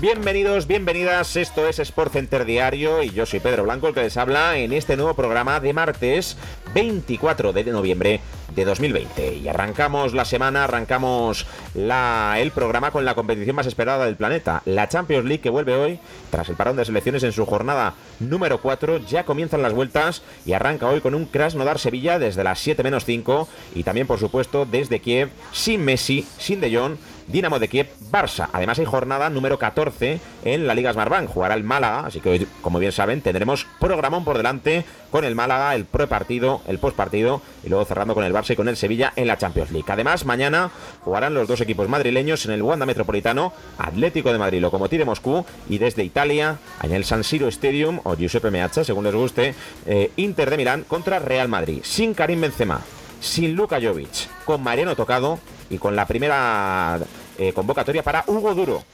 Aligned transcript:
Bienvenidos, 0.00 0.66
bienvenidas. 0.66 1.36
Esto 1.36 1.68
es 1.68 1.78
Sport 1.80 2.12
Center 2.12 2.46
Diario 2.46 3.02
y 3.02 3.10
yo 3.10 3.26
soy 3.26 3.40
Pedro 3.40 3.64
Blanco, 3.64 3.88
el 3.88 3.94
que 3.94 4.00
les 4.00 4.16
habla 4.16 4.56
en 4.56 4.72
este 4.72 4.96
nuevo 4.96 5.12
programa 5.12 5.60
de 5.60 5.74
martes 5.74 6.38
24 6.72 7.52
de 7.52 7.64
noviembre 7.64 8.20
de 8.54 8.64
2020. 8.64 9.34
Y 9.36 9.48
arrancamos 9.48 10.14
la 10.14 10.24
semana, 10.24 10.64
arrancamos 10.64 11.46
el 11.74 12.50
programa 12.52 12.90
con 12.90 13.04
la 13.04 13.14
competición 13.14 13.54
más 13.54 13.66
esperada 13.66 14.06
del 14.06 14.16
planeta, 14.16 14.62
la 14.64 14.88
Champions 14.88 15.26
League 15.26 15.42
que 15.42 15.50
vuelve 15.50 15.74
hoy 15.74 15.98
tras 16.30 16.48
el 16.48 16.56
parón 16.56 16.76
de 16.76 16.86
selecciones 16.86 17.22
en 17.22 17.32
su 17.32 17.44
jornada 17.44 17.94
número 18.18 18.62
4. 18.62 18.98
Ya 19.08 19.24
comienzan 19.24 19.62
las 19.62 19.74
vueltas 19.74 20.22
y 20.46 20.54
arranca 20.54 20.88
hoy 20.88 21.02
con 21.02 21.14
un 21.14 21.26
Krasnodar 21.26 21.78
Sevilla 21.78 22.18
desde 22.18 22.44
las 22.44 22.60
7 22.60 22.82
menos 22.82 23.04
5 23.04 23.46
y 23.74 23.82
también 23.82 24.06
por 24.06 24.18
supuesto 24.18 24.64
desde 24.64 25.00
Kiev 25.00 25.28
sin 25.52 25.84
Messi, 25.84 26.26
sin 26.38 26.60
De 26.62 26.74
Jong 26.74 26.96
Dinamo 27.30 27.60
de 27.60 27.68
Kiev, 27.68 27.88
Barça. 28.10 28.48
Además 28.52 28.78
hay 28.80 28.84
jornada 28.84 29.30
número 29.30 29.58
14 29.58 30.18
en 30.44 30.66
la 30.66 30.74
Liga 30.74 30.92
Smartbank. 30.92 31.28
Jugará 31.28 31.54
el 31.54 31.62
Málaga, 31.62 32.06
así 32.06 32.20
que 32.20 32.28
hoy, 32.28 32.48
como 32.60 32.80
bien 32.80 32.90
saben, 32.90 33.20
tendremos 33.20 33.66
programón 33.78 34.24
por 34.24 34.36
delante 34.36 34.84
con 35.12 35.24
el 35.24 35.36
Málaga, 35.36 35.76
el 35.76 35.84
pre-partido, 35.84 36.60
el 36.66 36.78
post-partido 36.78 37.40
y 37.62 37.68
luego 37.68 37.84
cerrando 37.84 38.14
con 38.14 38.24
el 38.24 38.32
Barça 38.32 38.52
y 38.52 38.56
con 38.56 38.68
el 38.68 38.76
Sevilla 38.76 39.12
en 39.14 39.28
la 39.28 39.38
Champions 39.38 39.70
League. 39.70 39.86
Además, 39.88 40.24
mañana 40.24 40.70
jugarán 41.04 41.34
los 41.34 41.46
dos 41.46 41.60
equipos 41.60 41.88
madrileños 41.88 42.44
en 42.46 42.52
el 42.52 42.62
Wanda 42.62 42.84
Metropolitano, 42.84 43.52
Atlético 43.78 44.32
de 44.32 44.38
Madrid, 44.38 44.60
Locomotiv 44.60 44.98
de 44.98 45.04
Moscú 45.04 45.44
y 45.68 45.78
desde 45.78 46.02
Italia, 46.02 46.58
en 46.82 46.92
el 46.92 47.04
San 47.04 47.22
Siro 47.22 47.46
Stadium 47.46 48.00
o 48.02 48.16
Giuseppe 48.16 48.50
Meazza, 48.50 48.82
según 48.82 49.04
les 49.04 49.14
guste, 49.14 49.54
eh, 49.86 50.10
Inter 50.16 50.50
de 50.50 50.56
Milán 50.56 50.82
contra 50.82 51.20
Real 51.20 51.48
Madrid. 51.48 51.80
Sin 51.84 52.12
Karim 52.12 52.40
Benzema, 52.40 52.80
sin 53.20 53.54
Luka 53.54 53.78
Jovic, 53.80 54.28
con 54.44 54.62
Mariano 54.64 54.96
Tocado 54.96 55.38
y 55.70 55.78
con 55.78 55.94
la 55.94 56.06
primera 56.06 56.98
eh, 57.40 57.52
convocatoria 57.54 58.02
para 58.02 58.22
Hugo 58.26 58.54
Duro. 58.54 58.84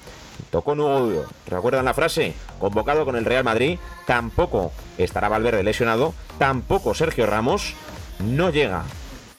Tocó 0.50 0.72
Hugo 0.72 1.00
Duro. 1.00 1.24
¿Recuerdan 1.48 1.84
la 1.84 1.94
frase? 1.94 2.32
Convocado 2.60 3.04
con 3.04 3.16
el 3.16 3.24
Real 3.24 3.42
Madrid. 3.42 3.78
Tampoco 4.06 4.72
estará 4.96 5.28
Valverde 5.28 5.64
lesionado. 5.64 6.14
Tampoco 6.38 6.94
Sergio 6.94 7.26
Ramos. 7.26 7.74
No 8.20 8.50
llega 8.50 8.84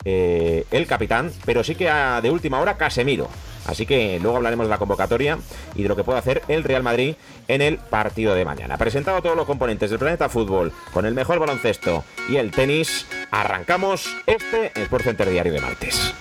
eh, 0.04 0.66
el 0.72 0.86
capitán, 0.88 1.31
pero 1.46 1.64
sí 1.64 1.76
que 1.76 1.90
de 2.22 2.30
última 2.30 2.59
hora 2.59 2.76
Casemiro. 2.76 3.30
Así 3.66 3.86
que 3.86 4.20
luego 4.22 4.38
hablaremos 4.38 4.66
de 4.66 4.70
la 4.70 4.78
convocatoria 4.78 5.40
y 5.76 5.84
de 5.84 5.90
lo 5.90 5.96
que 5.96 6.04
puede 6.04 6.20
hacer 6.20 6.42
el 6.50 6.64
Real 6.64 6.84
Madrid 6.84 7.16
en 7.48 7.62
el 7.62 7.78
partido 7.78 8.36
de 8.36 8.46
mañana. 8.46 8.78
Presentado 8.78 9.22
todos 9.22 9.36
los 9.36 9.46
componentes 9.46 9.90
del 9.90 10.00
Planeta 10.00 10.30
Fútbol 10.30 10.72
con 10.94 11.06
el 11.06 11.14
mejor 11.14 11.40
baloncesto 11.40 12.04
y 12.30 12.38
el 12.38 12.52
tenis, 12.52 13.06
arrancamos 13.31 14.08
este 14.26 14.72
Sport 14.81 15.04
Center 15.04 15.30
Diario 15.30 15.54
de 15.54 15.62
martes. 15.62 16.14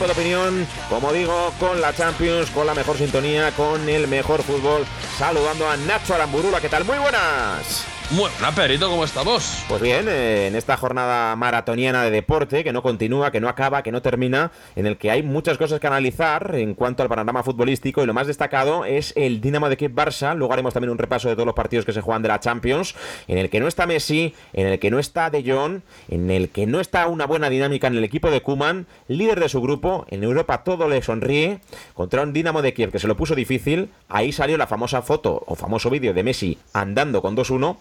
Tiempo 0.00 0.14
de 0.14 0.20
opinión, 0.20 0.66
como 0.88 1.12
digo, 1.12 1.52
con 1.58 1.80
la 1.80 1.92
Champions, 1.92 2.50
con 2.50 2.66
la 2.66 2.74
mejor 2.74 2.96
sintonía, 2.96 3.52
con 3.52 3.86
el 3.88 4.08
mejor 4.08 4.42
fútbol. 4.42 4.86
Saludando 5.18 5.68
a 5.68 5.76
Nacho 5.76 6.14
Aramburula, 6.14 6.60
¿qué 6.60 6.68
tal? 6.70 6.84
Muy 6.84 6.98
buenas. 6.98 7.99
Bueno, 8.12 8.34
Perito, 8.56 8.90
¿cómo 8.90 9.04
estamos? 9.04 9.64
Pues 9.68 9.80
bien, 9.80 10.06
eh, 10.08 10.48
en 10.48 10.56
esta 10.56 10.76
jornada 10.76 11.36
maratoniana 11.36 12.02
de 12.02 12.10
deporte 12.10 12.64
que 12.64 12.72
no 12.72 12.82
continúa, 12.82 13.30
que 13.30 13.40
no 13.40 13.48
acaba, 13.48 13.84
que 13.84 13.92
no 13.92 14.02
termina, 14.02 14.50
en 14.74 14.86
el 14.86 14.96
que 14.96 15.12
hay 15.12 15.22
muchas 15.22 15.56
cosas 15.58 15.78
que 15.78 15.86
analizar 15.86 16.56
en 16.56 16.74
cuanto 16.74 17.04
al 17.04 17.08
panorama 17.08 17.44
futbolístico 17.44 18.02
y 18.02 18.06
lo 18.06 18.12
más 18.12 18.26
destacado 18.26 18.84
es 18.84 19.12
el 19.14 19.40
Dinamo 19.40 19.68
de 19.68 19.76
Kiev 19.76 19.94
Barça. 19.94 20.34
Luego 20.34 20.52
haremos 20.52 20.74
también 20.74 20.90
un 20.90 20.98
repaso 20.98 21.28
de 21.28 21.36
todos 21.36 21.46
los 21.46 21.54
partidos 21.54 21.84
que 21.84 21.92
se 21.92 22.00
juegan 22.00 22.22
de 22.22 22.28
la 22.30 22.40
Champions, 22.40 22.96
en 23.28 23.38
el 23.38 23.48
que 23.48 23.60
no 23.60 23.68
está 23.68 23.86
Messi, 23.86 24.34
en 24.54 24.66
el 24.66 24.80
que 24.80 24.90
no 24.90 24.98
está 24.98 25.30
De 25.30 25.44
Jong, 25.48 25.82
en 26.08 26.32
el 26.32 26.48
que 26.48 26.66
no 26.66 26.80
está 26.80 27.06
una 27.06 27.26
buena 27.26 27.48
dinámica 27.48 27.86
en 27.86 27.96
el 27.96 28.02
equipo 28.02 28.32
de 28.32 28.42
Kuman, 28.42 28.86
líder 29.06 29.38
de 29.38 29.48
su 29.48 29.62
grupo. 29.62 30.04
En 30.10 30.24
Europa 30.24 30.64
todo 30.64 30.88
le 30.88 31.00
sonríe 31.00 31.60
contra 31.94 32.22
un 32.22 32.32
Dinamo 32.32 32.60
de 32.60 32.74
Kiev 32.74 32.90
que 32.90 32.98
se 32.98 33.06
lo 33.06 33.16
puso 33.16 33.36
difícil. 33.36 33.90
Ahí 34.08 34.32
salió 34.32 34.58
la 34.58 34.66
famosa 34.66 35.00
foto 35.00 35.44
o 35.46 35.54
famoso 35.54 35.90
vídeo 35.90 36.12
de 36.12 36.24
Messi 36.24 36.58
andando 36.72 37.22
con 37.22 37.36
2-1. 37.36 37.76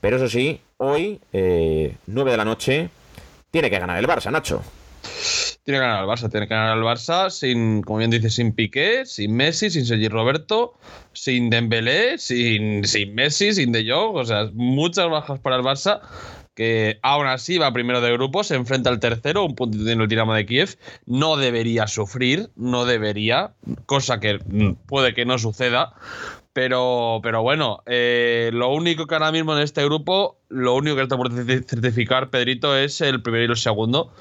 Pero 0.00 0.16
eso 0.16 0.28
sí, 0.28 0.60
hoy, 0.78 1.20
9 1.32 1.32
eh, 1.32 1.96
de 2.06 2.36
la 2.36 2.44
noche, 2.44 2.88
tiene 3.50 3.70
que 3.70 3.78
ganar 3.78 3.98
el 3.98 4.06
Barça, 4.06 4.30
Nacho. 4.30 4.62
Tiene 5.64 5.78
que 5.78 5.86
ganar 5.86 6.02
el 6.02 6.08
Barça, 6.08 6.30
tiene 6.30 6.48
que 6.48 6.54
ganar 6.54 6.76
el 6.76 6.82
Barça 6.82 7.30
sin, 7.30 7.82
como 7.82 7.98
bien 7.98 8.10
dice, 8.10 8.30
sin 8.30 8.52
Piqué, 8.52 9.04
sin 9.04 9.34
Messi, 9.34 9.70
sin 9.70 9.84
Sergi 9.84 10.08
Roberto, 10.08 10.74
sin 11.12 11.50
Dembélé, 11.50 12.18
sin, 12.18 12.84
sin 12.84 13.14
Messi, 13.14 13.52
sin 13.52 13.72
De 13.72 13.84
Jong, 13.88 14.16
o 14.16 14.24
sea, 14.24 14.48
muchas 14.54 15.10
bajas 15.10 15.38
para 15.40 15.56
el 15.56 15.62
Barça 15.62 16.00
que 16.54 16.98
aún 17.02 17.26
así 17.26 17.56
va 17.56 17.72
primero 17.72 18.00
de 18.00 18.12
grupo, 18.12 18.44
se 18.44 18.54
enfrenta 18.54 18.90
al 18.90 19.00
tercero, 19.00 19.44
un 19.44 19.54
puntito 19.54 19.88
en 19.88 20.00
el 20.00 20.08
Dinamo 20.08 20.34
de 20.34 20.44
Kiev, 20.44 20.76
no 21.06 21.38
debería 21.38 21.86
sufrir, 21.86 22.50
no 22.54 22.84
debería, 22.84 23.54
cosa 23.86 24.20
que 24.20 24.40
puede 24.86 25.14
que 25.14 25.24
no 25.24 25.38
suceda, 25.38 25.94
pero, 26.52 27.20
pero 27.22 27.42
bueno, 27.42 27.82
eh, 27.86 28.50
lo 28.52 28.70
único 28.70 29.06
que 29.06 29.14
ahora 29.14 29.32
mismo 29.32 29.56
en 29.56 29.62
este 29.62 29.84
grupo, 29.84 30.38
lo 30.48 30.74
único 30.74 30.96
que 30.96 31.02
está 31.02 31.16
por 31.16 31.30
certificar, 31.32 32.30
Pedrito, 32.30 32.76
es 32.76 33.00
el 33.00 33.22
primero 33.22 33.44
y 33.44 33.50
el 33.50 33.56
segundo, 33.56 34.12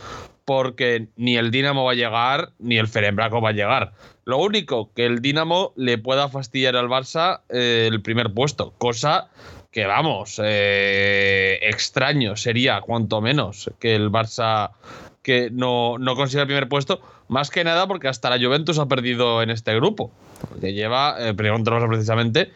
porque 0.46 1.10
ni 1.16 1.38
el 1.38 1.52
Dinamo 1.52 1.86
va 1.86 1.92
a 1.92 1.96
llegar, 1.96 2.52
ni 2.60 2.78
el 2.78 2.88
Ferenbraco 2.88 3.42
va 3.42 3.50
a 3.50 3.54
llegar. 3.54 3.94
Lo 4.26 4.38
único 4.38 4.94
que 4.94 5.06
el 5.06 5.22
Dinamo 5.22 5.74
le 5.76 5.98
pueda 5.98 6.30
fastidiar 6.30 6.76
al 6.76 6.88
Barça 6.88 7.42
eh, 7.50 7.88
el 7.92 8.02
primer 8.02 8.34
puesto, 8.34 8.74
cosa 8.78 9.30
que 9.72 9.86
vamos, 9.86 10.42
eh, 10.44 11.60
extraño 11.62 12.36
sería, 12.36 12.81
cuanto 12.81 13.22
menos, 13.22 13.72
que 13.80 13.96
el 13.96 14.12
Barça 14.12 14.72
que 15.21 15.50
no, 15.51 15.98
no 15.98 16.16
consiga 16.16 16.44
el 16.44 16.48
primer 16.48 16.69
puesto, 16.69 17.01
más 17.27 17.50
que 17.50 17.63
nada 17.63 17.88
porque 17.88 18.07
hasta 18.07 18.30
la 18.30 18.44
Juventus 18.44 18.80
ha 18.80 18.88
perdido 18.88 19.42
en 19.42 19.50
este 19.50 19.75
grupo 19.75 20.12
que 20.60 20.74
lleva, 20.74 21.16
eh, 21.19 21.33
precisamente, 21.33 22.51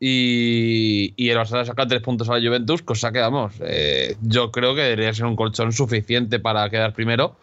Y, 0.00 1.14
y 1.16 1.30
el 1.30 1.38
Barça 1.38 1.64
saca 1.64 1.86
tres 1.86 2.02
puntos 2.02 2.28
a 2.28 2.38
la 2.38 2.46
Juventus, 2.46 2.82
cosa 2.82 3.10
que 3.10 3.20
vamos, 3.20 3.54
eh, 3.60 4.16
yo 4.22 4.50
creo 4.50 4.74
que 4.74 4.82
debería 4.82 5.14
ser 5.14 5.24
un 5.24 5.36
colchón 5.36 5.72
suficiente 5.72 6.38
para 6.40 6.68
quedar 6.68 6.92
primero. 6.92 7.36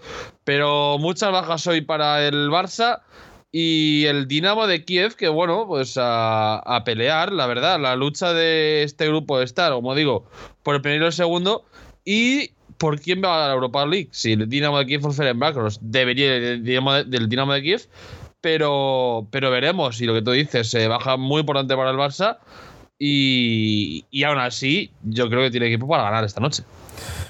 Pero 0.43 0.97
muchas 0.99 1.31
bajas 1.31 1.65
hoy 1.67 1.81
para 1.81 2.27
el 2.27 2.49
Barça 2.49 3.01
y 3.51 4.05
el 4.05 4.27
Dinamo 4.27 4.67
de 4.67 4.83
Kiev, 4.85 5.15
que 5.15 5.29
bueno, 5.29 5.65
pues 5.67 5.97
a, 5.97 6.59
a, 6.59 6.83
pelear, 6.83 7.31
la 7.31 7.47
verdad, 7.47 7.79
la 7.79 7.95
lucha 7.95 8.33
de 8.33 8.83
este 8.83 9.07
grupo 9.07 9.41
estar, 9.41 9.71
como 9.73 9.95
digo, 9.95 10.25
por 10.61 10.75
el 10.75 10.81
primero 10.81 11.05
y 11.05 11.07
el 11.07 11.13
segundo. 11.13 11.65
Y 12.05 12.51
por 12.81 12.99
quién 12.99 13.21
va 13.23 13.45
a 13.45 13.47
la 13.49 13.53
Europa 13.53 13.85
League. 13.85 14.09
Si 14.09 14.31
el 14.31 14.49
Dinamo 14.49 14.79
de 14.79 14.87
Kiev 14.87 15.05
o 15.05 15.09
el 15.09 15.13
Fenerbahce 15.13 15.77
debería 15.81 16.31
del 16.31 16.63
Dinamo 16.63 16.93
de, 16.93 17.03
del 17.03 17.29
Dinamo 17.29 17.53
de 17.53 17.61
Kiev, 17.61 17.87
pero, 18.41 19.27
pero 19.29 19.51
veremos. 19.51 20.01
Y 20.01 20.07
lo 20.07 20.15
que 20.15 20.23
tú 20.23 20.31
dices, 20.31 20.67
se 20.67 20.87
baja 20.87 21.15
muy 21.15 21.41
importante 21.41 21.75
para 21.75 21.91
el 21.91 21.97
Barça. 21.97 22.39
Y, 22.97 24.05
y 24.09 24.23
aún 24.23 24.39
así, 24.39 24.89
yo 25.03 25.29
creo 25.29 25.43
que 25.43 25.51
tiene 25.51 25.67
equipo 25.67 25.87
para 25.87 26.03
ganar 26.03 26.23
esta 26.23 26.41
noche. 26.41 26.63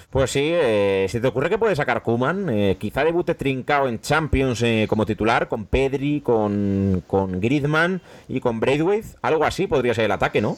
Pues 0.10 0.32
sí, 0.32 0.42
eh, 0.44 1.08
¿se 1.10 1.20
te 1.20 1.28
ocurre 1.28 1.50
que 1.50 1.58
puede 1.58 1.76
sacar 1.76 2.02
Kuman? 2.02 2.50
Eh, 2.50 2.78
quizá 2.80 3.04
debute 3.04 3.36
trincado 3.36 3.90
en 3.90 4.00
Champions 4.00 4.62
eh, 4.62 4.86
como 4.88 5.06
titular, 5.06 5.50
con 5.50 5.66
Pedri, 5.66 6.22
con, 6.22 7.04
con 7.08 7.42
Griezmann 7.42 8.02
y 8.30 8.40
con 8.40 8.62
Braithwaite. 8.62 9.08
Algo 9.22 9.44
así 9.44 9.68
podría 9.68 9.94
ser 9.94 10.06
el 10.06 10.12
ataque, 10.12 10.42
¿no? 10.42 10.58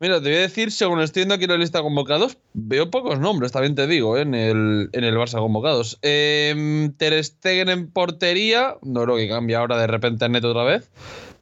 Mira, 0.00 0.20
te 0.20 0.28
voy 0.28 0.38
a 0.38 0.40
decir, 0.40 0.72
según 0.72 1.00
estoy 1.00 1.20
viendo 1.20 1.36
aquí 1.36 1.46
la 1.46 1.56
lista 1.56 1.78
de 1.78 1.84
convocados, 1.84 2.36
veo 2.52 2.90
pocos 2.90 3.20
nombres, 3.20 3.52
también 3.52 3.76
te 3.76 3.86
digo, 3.86 4.18
en, 4.18 4.34
el, 4.34 4.90
en 4.92 5.04
el 5.04 5.14
Barça 5.16 5.38
convocados. 5.38 5.98
Eh, 6.02 6.90
Ter 6.96 7.22
Stegen 7.24 7.68
en 7.68 7.90
portería, 7.90 8.76
no 8.82 9.04
creo 9.04 9.16
que 9.16 9.28
cambie 9.28 9.54
ahora 9.54 9.78
de 9.78 9.86
repente 9.86 10.24
a 10.24 10.28
Neto 10.28 10.50
otra 10.50 10.64
vez. 10.64 10.90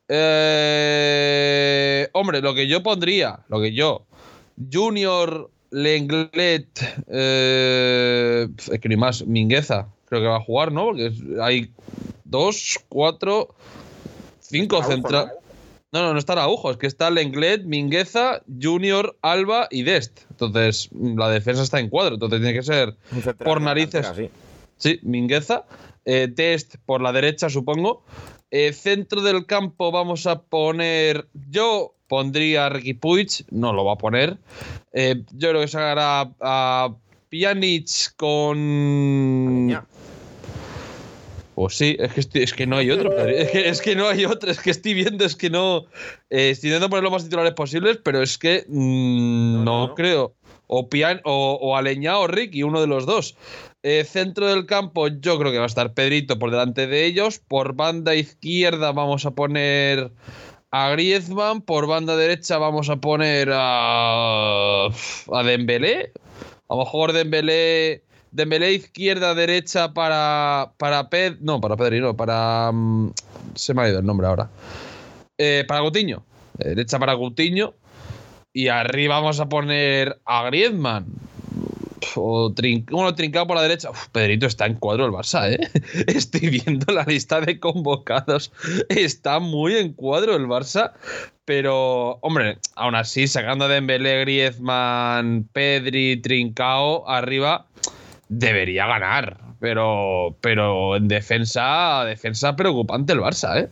Eh, 0.08 1.30
hombre, 2.12 2.42
lo 2.42 2.54
que 2.54 2.68
yo 2.68 2.82
pondría, 2.82 3.40
lo 3.48 3.58
que 3.58 3.72
yo, 3.72 4.04
Junior, 4.70 5.50
Lenglet, 5.70 7.04
eh, 7.08 8.48
es 8.70 8.80
que 8.80 8.88
ni 8.88 8.96
más, 8.96 9.26
Mingueza, 9.26 9.88
creo 10.04 10.20
que 10.20 10.28
va 10.28 10.36
a 10.36 10.44
jugar, 10.44 10.72
¿no? 10.72 10.84
Porque 10.84 11.10
hay 11.40 11.72
dos, 12.24 12.78
cuatro, 12.90 13.54
cinco 14.40 14.82
centrales. 14.84 15.41
No, 15.92 16.00
no, 16.00 16.12
no 16.14 16.18
está 16.18 16.32
Araujo, 16.32 16.70
es 16.70 16.78
que 16.78 16.86
está 16.86 17.10
Lenglet, 17.10 17.64
Mingueza, 17.64 18.42
Junior, 18.60 19.18
Alba 19.20 19.68
y 19.70 19.82
Dest. 19.82 20.20
Entonces, 20.30 20.88
la 20.92 21.28
defensa 21.28 21.62
está 21.62 21.80
en 21.80 21.90
cuadro, 21.90 22.14
entonces 22.14 22.40
tiene 22.40 22.54
que 22.54 22.62
ser 22.62 22.96
por 23.44 23.60
narices. 23.60 24.10
Sí. 24.16 24.30
sí, 24.78 25.00
Mingueza. 25.02 25.66
Eh, 26.06 26.28
Dest 26.34 26.76
por 26.86 27.02
la 27.02 27.12
derecha, 27.12 27.50
supongo. 27.50 28.04
Eh, 28.50 28.72
centro 28.72 29.20
del 29.20 29.44
campo 29.44 29.92
vamos 29.92 30.26
a 30.26 30.40
poner. 30.40 31.28
Yo 31.50 31.94
pondría 32.08 32.66
a 32.66 32.68
Ricky 32.70 32.94
Puig, 32.94 33.44
no 33.50 33.74
lo 33.74 33.84
va 33.84 33.92
a 33.92 33.98
poner. 33.98 34.38
Eh, 34.94 35.22
yo 35.32 35.50
creo 35.50 35.60
que 35.60 35.68
sacará 35.68 36.20
a, 36.20 36.34
a 36.40 36.96
Pjanic 37.28 38.16
con. 38.16 39.68
Pues 41.54 41.74
sí, 41.74 41.96
es 41.98 42.12
que, 42.14 42.20
estoy, 42.20 42.42
es 42.42 42.54
que 42.54 42.66
no 42.66 42.76
hay 42.76 42.90
otro. 42.90 43.10
Es 43.28 43.50
que, 43.50 43.68
es 43.68 43.82
que, 43.82 43.94
no 43.94 44.08
hay 44.08 44.24
otro. 44.24 44.50
Es 44.50 44.60
que 44.60 44.70
estoy 44.70 44.94
viendo, 44.94 45.24
es 45.24 45.36
que 45.36 45.50
no. 45.50 45.84
Eh, 46.30 46.50
estoy 46.50 46.70
intentando 46.70 46.90
poner 46.90 47.04
lo 47.04 47.10
más 47.10 47.24
titulares 47.24 47.52
posibles, 47.52 47.98
pero 48.02 48.22
es 48.22 48.38
que 48.38 48.64
mmm, 48.68 49.56
no, 49.56 49.64
no, 49.64 49.86
no, 49.88 49.94
creo. 49.94 50.34
O, 50.66 50.88
Pian, 50.88 51.20
o, 51.24 51.58
o 51.60 51.76
Aleñá 51.76 52.18
o 52.18 52.26
Ricky, 52.26 52.62
uno 52.62 52.80
de 52.80 52.86
los 52.86 53.04
dos. 53.04 53.36
Eh, 53.84 54.04
centro 54.04 54.46
del 54.46 54.64
campo, 54.64 55.08
yo 55.08 55.38
creo 55.40 55.50
que 55.50 55.58
va 55.58 55.64
a 55.64 55.66
estar 55.66 55.92
Pedrito 55.92 56.38
por 56.38 56.52
delante 56.52 56.86
de 56.86 57.04
ellos. 57.04 57.40
Por 57.40 57.74
banda 57.74 58.14
izquierda 58.14 58.92
vamos 58.92 59.26
a 59.26 59.32
poner 59.32 60.12
a 60.70 60.90
Griezmann. 60.90 61.62
Por 61.62 61.86
banda 61.88 62.16
derecha 62.16 62.58
vamos 62.58 62.88
a 62.90 62.96
poner 62.96 63.50
a. 63.52 64.86
a 64.86 65.42
Dembélé. 65.42 66.12
A 66.68 66.74
lo 66.74 66.84
mejor 66.84 67.12
Dembélé. 67.12 68.04
Dembélé 68.32 68.72
izquierda, 68.72 69.34
derecha 69.34 69.92
para. 69.92 70.72
Para 70.78 71.10
Ped. 71.10 71.36
No, 71.40 71.60
para 71.60 71.76
Pedri, 71.76 72.00
no, 72.00 72.16
para. 72.16 72.70
Um, 72.70 73.12
se 73.54 73.74
me 73.74 73.82
ha 73.82 73.88
ido 73.90 73.98
el 73.98 74.06
nombre 74.06 74.26
ahora. 74.26 74.48
Eh, 75.36 75.64
para 75.68 75.80
Coutinho. 75.80 76.24
Derecha 76.56 76.98
para 76.98 77.14
Coutinho. 77.14 77.74
Y 78.54 78.68
arriba 78.68 79.16
vamos 79.16 79.38
a 79.38 79.50
poner 79.50 80.18
a 80.24 80.44
Griezmann. 80.44 81.06
O 82.14 82.52
trin 82.52 82.86
bueno, 82.90 83.14
trincado 83.14 83.46
por 83.46 83.56
la 83.56 83.62
derecha. 83.62 83.90
Uf, 83.90 84.08
Pedrito 84.08 84.46
está 84.46 84.64
en 84.64 84.74
cuadro 84.76 85.04
el 85.04 85.12
Barça, 85.12 85.50
¿eh? 85.52 85.70
Estoy 86.06 86.48
viendo 86.48 86.90
la 86.90 87.04
lista 87.04 87.42
de 87.42 87.60
convocados. 87.60 88.50
Está 88.88 89.40
muy 89.40 89.76
en 89.76 89.92
cuadro 89.92 90.36
el 90.36 90.46
Barça. 90.46 90.92
Pero, 91.44 92.18
hombre, 92.22 92.58
aún 92.76 92.94
así, 92.94 93.26
sacando 93.28 93.66
a 93.66 93.68
Dembélé, 93.68 94.20
Griezmann, 94.20 95.48
Pedri, 95.52 96.16
Trincao, 96.16 97.06
arriba 97.08 97.66
debería 98.32 98.86
ganar. 98.86 99.38
Pero, 99.60 100.34
pero 100.40 100.96
en 100.96 101.06
defensa, 101.06 102.04
defensa 102.04 102.56
preocupante 102.56 103.12
el 103.12 103.20
Barça, 103.20 103.62
¿eh? 103.62 103.68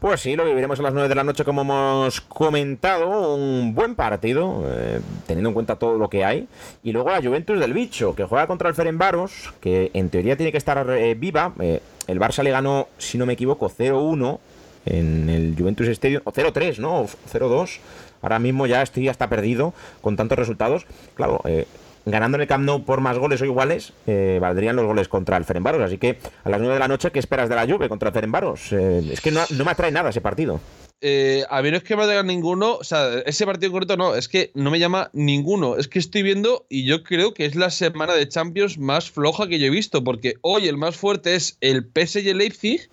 Pues 0.00 0.22
sí, 0.22 0.34
lo 0.34 0.44
viviremos 0.44 0.80
a 0.80 0.82
las 0.82 0.92
9 0.92 1.08
de 1.08 1.14
la 1.14 1.22
noche 1.22 1.44
como 1.44 1.60
hemos 1.60 2.20
comentado. 2.22 3.36
Un 3.36 3.72
buen 3.72 3.94
partido, 3.94 4.64
eh, 4.66 5.00
teniendo 5.28 5.50
en 5.50 5.54
cuenta 5.54 5.76
todo 5.76 5.98
lo 5.98 6.10
que 6.10 6.24
hay. 6.24 6.48
Y 6.82 6.90
luego 6.90 7.10
la 7.10 7.22
Juventus 7.22 7.60
del 7.60 7.72
Bicho, 7.72 8.16
que 8.16 8.24
juega 8.24 8.48
contra 8.48 8.68
el 8.68 8.74
Ferenbaros, 8.74 9.52
que 9.60 9.92
en 9.94 10.08
teoría 10.08 10.36
tiene 10.36 10.50
que 10.50 10.58
estar 10.58 10.84
eh, 10.90 11.14
viva. 11.14 11.52
Eh, 11.60 11.80
el 12.08 12.18
Barça 12.18 12.42
le 12.42 12.50
ganó, 12.50 12.88
si 12.98 13.16
no 13.16 13.24
me 13.24 13.34
equivoco, 13.34 13.70
0-1 13.70 14.40
en 14.86 15.28
el 15.28 15.54
Juventus 15.56 15.86
Stadium. 15.86 16.22
O 16.24 16.32
0-3, 16.32 16.78
¿no? 16.78 17.06
0-2. 17.32 17.78
Ahora 18.22 18.40
mismo 18.40 18.66
ya 18.66 18.82
estoy 18.82 19.08
hasta 19.08 19.28
perdido 19.28 19.74
con 20.00 20.16
tantos 20.16 20.38
resultados. 20.38 20.86
Claro, 21.14 21.40
eh, 21.44 21.66
ganando 22.10 22.38
en 22.38 22.84
por 22.84 23.00
más 23.00 23.18
goles 23.18 23.40
o 23.42 23.44
iguales, 23.44 23.92
eh, 24.06 24.38
valdrían 24.40 24.76
los 24.76 24.86
goles 24.86 25.08
contra 25.08 25.36
el 25.36 25.44
Ferenbaros. 25.44 25.82
Así 25.82 25.98
que 25.98 26.18
a 26.44 26.50
las 26.50 26.60
9 26.60 26.74
de 26.74 26.80
la 26.80 26.88
noche, 26.88 27.10
¿qué 27.10 27.18
esperas 27.18 27.48
de 27.48 27.56
la 27.56 27.66
Juve 27.66 27.88
contra 27.88 28.08
el 28.08 28.14
Ferenbaros? 28.14 28.72
Eh, 28.72 29.02
es 29.12 29.20
que 29.20 29.30
no, 29.30 29.40
me 29.50 29.70
atrae 29.70 29.90
nada 29.90 30.10
ese 30.10 30.20
partido. 30.20 30.60
Eh, 31.02 31.44
a 31.48 31.62
mí 31.62 31.70
no 31.70 31.78
es 31.78 31.82
que 31.82 31.96
me 31.96 32.02
atraiga 32.02 32.22
ninguno, 32.22 32.74
o 32.74 32.84
sea, 32.84 33.20
ese 33.24 33.46
partido 33.46 33.68
en 33.68 33.72
concreto 33.72 33.96
no, 33.96 34.14
es 34.14 34.28
que 34.28 34.50
no 34.54 34.70
me 34.70 34.78
llama 34.78 35.10
ninguno. 35.14 35.76
Es 35.76 35.88
que 35.88 35.98
estoy 35.98 36.22
viendo 36.22 36.66
y 36.68 36.84
yo 36.84 37.02
creo 37.02 37.32
que 37.32 37.46
es 37.46 37.54
la 37.54 37.70
semana 37.70 38.14
de 38.14 38.28
Champions 38.28 38.78
más 38.78 39.10
floja 39.10 39.48
que 39.48 39.58
yo 39.58 39.66
he 39.66 39.70
visto, 39.70 40.04
porque 40.04 40.34
hoy 40.42 40.68
el 40.68 40.76
más 40.76 40.96
fuerte 40.96 41.34
es 41.34 41.56
el 41.60 41.84
PSG 41.84 42.34
Leipzig 42.34 42.90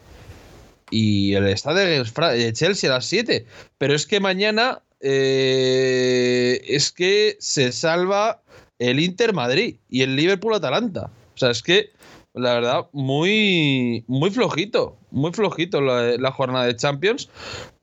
y 0.90 1.34
el 1.34 1.48
estadio 1.48 2.04
de 2.04 2.54
Chelsea 2.54 2.90
a 2.90 2.96
las 2.96 3.06
7. 3.06 3.46
Pero 3.78 3.94
es 3.94 4.08
que 4.08 4.20
mañana 4.20 4.82
eh, 5.00 6.62
es 6.68 6.92
que 6.92 7.38
se 7.40 7.72
salva 7.72 8.42
el 8.80 9.00
Inter 9.00 9.34
Madrid 9.34 9.78
y 9.90 10.02
el 10.02 10.16
Liverpool 10.16 10.54
Atalanta. 10.54 11.10
O 11.36 11.38
sea, 11.38 11.52
es 11.52 11.62
que 11.62 11.92
la 12.38 12.54
verdad, 12.54 12.88
muy, 12.92 14.04
muy 14.08 14.30
flojito, 14.30 14.98
muy 15.12 15.32
flojito 15.34 15.82
la, 15.82 16.32
jornada 16.32 16.66
de 16.66 16.76
Champions. 16.76 17.30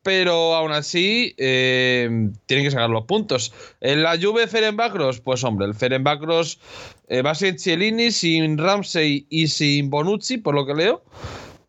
Pero 0.02 0.54
aún 0.54 0.70
así, 0.70 1.34
eh, 1.38 2.30
tienen 2.44 2.66
que 2.66 2.70
sacar 2.70 2.90
los 2.90 3.06
puntos. 3.06 3.52
En 3.80 4.02
la 4.02 4.18
Juve 4.20 4.46
Ferenbacros, 4.46 5.20
pues 5.20 5.42
hombre, 5.44 5.66
el 5.66 5.74
Ferenbacros 5.74 6.60
eh, 7.08 7.22
va 7.22 7.34
sin 7.34 7.58
Cielini, 7.58 8.10
sin 8.10 8.58
Ramsey 8.58 9.26
y 9.30 9.48
sin 9.48 9.88
Bonucci, 9.88 10.36
por 10.36 10.54
lo 10.54 10.66
que 10.66 10.74
leo. 10.74 11.02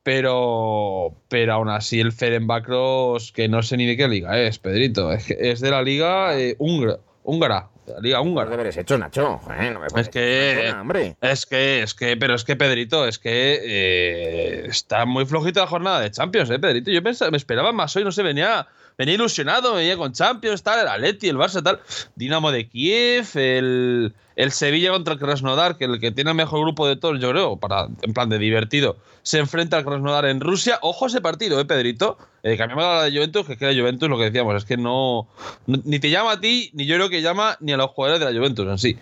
Pero, 0.04 1.16
pero 1.30 1.54
aún 1.54 1.70
así, 1.70 2.02
el 2.02 2.12
Ferenbacros, 2.12 3.32
que 3.32 3.48
no 3.48 3.64
sé 3.64 3.78
ni 3.78 3.86
de 3.86 3.96
qué 3.96 4.08
liga 4.08 4.40
es, 4.40 4.60
Pedrito, 4.60 5.12
es, 5.14 5.62
de 5.62 5.72
la 5.72 5.82
liga 5.82 6.38
eh, 6.38 6.58
húngara 6.60 7.70
la 7.88 8.00
Liga 8.00 8.22
Húngara. 8.22 8.50
deberes 8.50 8.78
hecho, 8.78 8.98
Nacho. 8.98 9.42
Eh, 9.60 9.72
no 9.72 9.80
me 9.80 9.88
es 10.02 10.10
que, 10.10 10.74
hombre. 10.80 11.16
es 11.22 11.46
que, 11.46 11.84
es 11.84 11.94
que, 11.94 12.18
pero 12.18 12.36
es 12.36 12.44
que 12.44 12.56
Pedrito, 12.56 13.08
es 13.08 13.20
que 13.20 13.60
eh, 13.64 14.66
está 14.68 15.06
muy 15.06 15.26
flojita 15.26 15.62
la 15.62 15.68
jornada 15.68 16.00
de 16.00 16.12
Champions, 16.12 16.50
eh, 16.50 16.60
Pedrito. 16.60 16.92
Yo 16.92 17.04
pensaba, 17.04 17.32
me 17.32 17.38
esperaba 17.38 17.72
más 17.72 17.96
hoy, 17.96 18.04
no 18.04 18.12
sé, 18.12 18.24
venía, 18.24 18.68
venía 18.98 19.16
ilusionado, 19.16 19.76
venía 19.76 19.98
con 19.98 20.14
Champions, 20.14 20.64
tal, 20.64 20.80
el 20.80 20.88
Atleti, 20.88 21.30
el 21.30 21.38
Barça, 21.38 21.64
tal, 21.64 21.80
Dinamo 22.16 22.52
de 22.52 22.68
Kiev, 22.68 23.28
el, 23.36 24.14
el 24.36 24.52
Sevilla 24.52 24.92
contra 24.92 25.14
el 25.14 25.20
Krasnodar, 25.20 25.78
que 25.78 25.86
el 25.86 26.00
que 26.00 26.12
tiene 26.12 26.32
el 26.32 26.38
mejor 26.38 26.62
grupo 26.62 26.88
de 26.88 26.96
todos, 26.96 27.20
yo 27.20 27.32
creo, 27.32 27.58
para, 27.58 27.88
en 28.02 28.14
plan 28.14 28.30
de 28.30 28.38
divertido, 28.38 28.98
se 29.24 29.40
enfrenta 29.40 29.78
al 29.78 29.86
Krasnodar 29.86 30.26
en 30.26 30.40
Rusia. 30.40 30.78
Ojo 30.82 31.08
ese 31.08 31.22
partido, 31.22 31.60
eh, 31.60 31.66
Pedrito. 31.66 32.18
Eh, 32.44 32.58
cambiamos 32.58 32.86
a 32.86 32.96
la 32.96 33.04
de 33.06 33.12
Juventus, 33.12 33.48
que 33.48 33.54
es 33.54 33.60
que 33.60 33.66
la 33.66 33.74
Juventus, 33.74 34.08
lo 34.08 34.20
que 34.20 34.26
decíamos, 34.26 34.56
es 34.56 34.66
que 34.66 34.78
no, 34.78 35.28
no, 35.66 35.80
Ni 35.84 35.98
te 35.98 36.12
llama 36.12 36.34
a 36.34 36.40
ti, 36.40 36.70
ni 36.74 36.86
yo 36.86 36.96
creo 36.96 37.10
que 37.10 37.24
llama 37.24 37.58
ni 37.60 37.72
a 37.72 37.78
los 37.78 37.90
jugadores 37.90 38.20
de 38.20 38.32
la 38.32 38.38
Juventus 38.38 38.68
en 38.68 38.78
sí. 38.78 38.98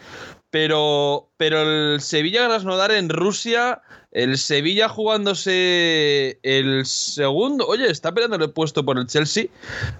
Pero, 0.53 1.31
pero 1.35 1.63
el 1.63 1.99
Sevilla-Krasnodar 1.99 2.91
en 2.91 3.09
Rusia, 3.09 3.81
el 4.11 4.37
Sevilla 4.37 4.87
jugándose 4.87 6.37
el 6.43 6.85
segundo. 6.85 7.65
Oye, 7.65 7.89
está 7.89 8.13
peleando 8.13 8.35
el 8.35 8.51
puesto 8.51 8.85
por 8.85 8.99
el 8.99 9.07
Chelsea, 9.07 9.45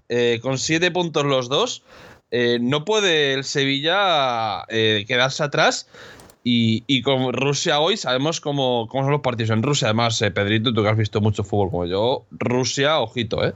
eh, 0.10 0.40
con 0.44 0.60
siete 0.60 0.92
puntos 0.92 1.26
los 1.26 1.50
dos. 1.50 1.82
Eh, 2.30 2.60
no 2.62 2.86
puede 2.86 3.34
el 3.34 3.46
Sevilla 3.46 4.64
eh, 4.70 5.06
quedarse 5.08 5.42
atrás. 5.42 5.88
Y, 6.44 6.84
y, 6.86 7.02
con 7.02 7.34
Rusia 7.34 7.80
hoy 7.80 7.98
sabemos 7.98 8.40
cómo, 8.40 8.88
cómo, 8.90 9.06
son 9.06 9.12
los 9.14 9.22
partidos 9.22 9.50
en 9.50 9.64
Rusia. 9.64 9.88
Además, 9.88 10.22
eh, 10.22 10.30
Pedrito, 10.30 10.72
tú 10.72 10.84
que 10.84 10.90
has 10.90 10.98
visto 10.98 11.20
mucho 11.20 11.44
fútbol 11.44 11.72
como 11.72 11.86
yo, 11.88 12.28
Rusia, 12.30 13.00
ojito, 13.00 13.44
¿eh? 13.44 13.54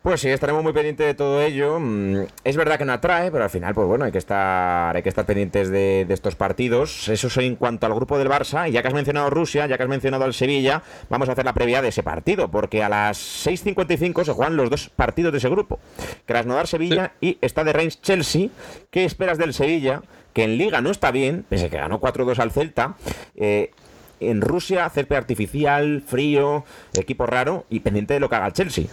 Pues 0.00 0.20
sí, 0.20 0.28
estaremos 0.28 0.62
muy 0.62 0.72
pendientes 0.72 1.04
de 1.04 1.14
todo 1.14 1.42
ello. 1.42 1.80
Mm, 1.80 2.26
es 2.44 2.56
verdad 2.56 2.78
que 2.78 2.84
no 2.84 2.92
atrae, 2.92 3.32
pero 3.32 3.42
al 3.42 3.50
final, 3.50 3.74
pues 3.74 3.88
bueno, 3.88 4.04
hay 4.04 4.12
que 4.12 4.18
estar, 4.18 4.94
hay 4.94 5.02
que 5.02 5.08
estar 5.08 5.26
pendientes 5.26 5.70
de, 5.70 6.06
estos 6.08 6.36
partidos. 6.36 7.08
Eso 7.08 7.26
es 7.26 7.36
en 7.38 7.56
cuanto 7.56 7.84
al 7.84 7.94
grupo 7.94 8.16
del 8.16 8.28
Barça. 8.28 8.68
Y 8.68 8.72
ya 8.72 8.82
que 8.82 8.88
has 8.88 8.94
mencionado 8.94 9.28
Rusia, 9.28 9.66
ya 9.66 9.76
que 9.76 9.82
has 9.82 9.88
mencionado 9.88 10.24
al 10.24 10.34
Sevilla, 10.34 10.82
vamos 11.10 11.28
a 11.28 11.32
hacer 11.32 11.44
la 11.44 11.52
previa 11.52 11.82
de 11.82 11.88
ese 11.88 12.04
partido, 12.04 12.48
porque 12.48 12.84
a 12.84 12.88
las 12.88 13.18
6.55 13.44 14.24
se 14.24 14.32
juegan 14.32 14.56
los 14.56 14.70
dos 14.70 14.88
partidos 14.88 15.32
de 15.32 15.38
ese 15.38 15.48
grupo. 15.48 15.80
Krasnodar-Sevilla 16.26 17.14
y 17.20 17.36
Stade 17.42 17.72
Reims-Chelsea. 17.72 18.50
¿Qué 18.90 19.04
esperas 19.04 19.36
del 19.36 19.52
Sevilla? 19.52 20.02
Que 20.32 20.44
en 20.44 20.58
Liga 20.58 20.80
no 20.80 20.90
está 20.90 21.10
bien, 21.10 21.44
pese 21.48 21.70
que 21.70 21.76
ganó 21.76 22.00
4-2 22.00 22.38
al 22.38 22.52
Celta. 22.52 22.94
Eh, 23.34 23.72
en 24.20 24.42
Rusia, 24.42 24.88
césped 24.90 25.16
artificial, 25.16 26.02
frío, 26.06 26.64
equipo 26.94 27.26
raro 27.26 27.66
y 27.68 27.80
pendiente 27.80 28.14
de 28.14 28.20
lo 28.20 28.28
que 28.28 28.36
haga 28.36 28.46
el 28.46 28.52
Chelsea. 28.52 28.86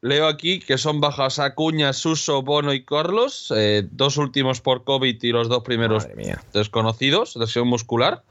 Leo 0.00 0.26
aquí 0.26 0.58
que 0.58 0.78
son 0.78 1.00
bajas 1.00 1.38
Acuña, 1.38 1.92
Suso, 1.92 2.42
Bono 2.42 2.72
y 2.72 2.84
Carlos, 2.84 3.52
eh, 3.56 3.86
dos 3.90 4.16
últimos 4.16 4.60
por 4.60 4.84
COVID 4.84 5.22
y 5.22 5.32
los 5.32 5.48
dos 5.48 5.62
primeros 5.62 6.08
desconocidos, 6.52 7.36
lesión 7.36 7.68
muscular 7.68 8.24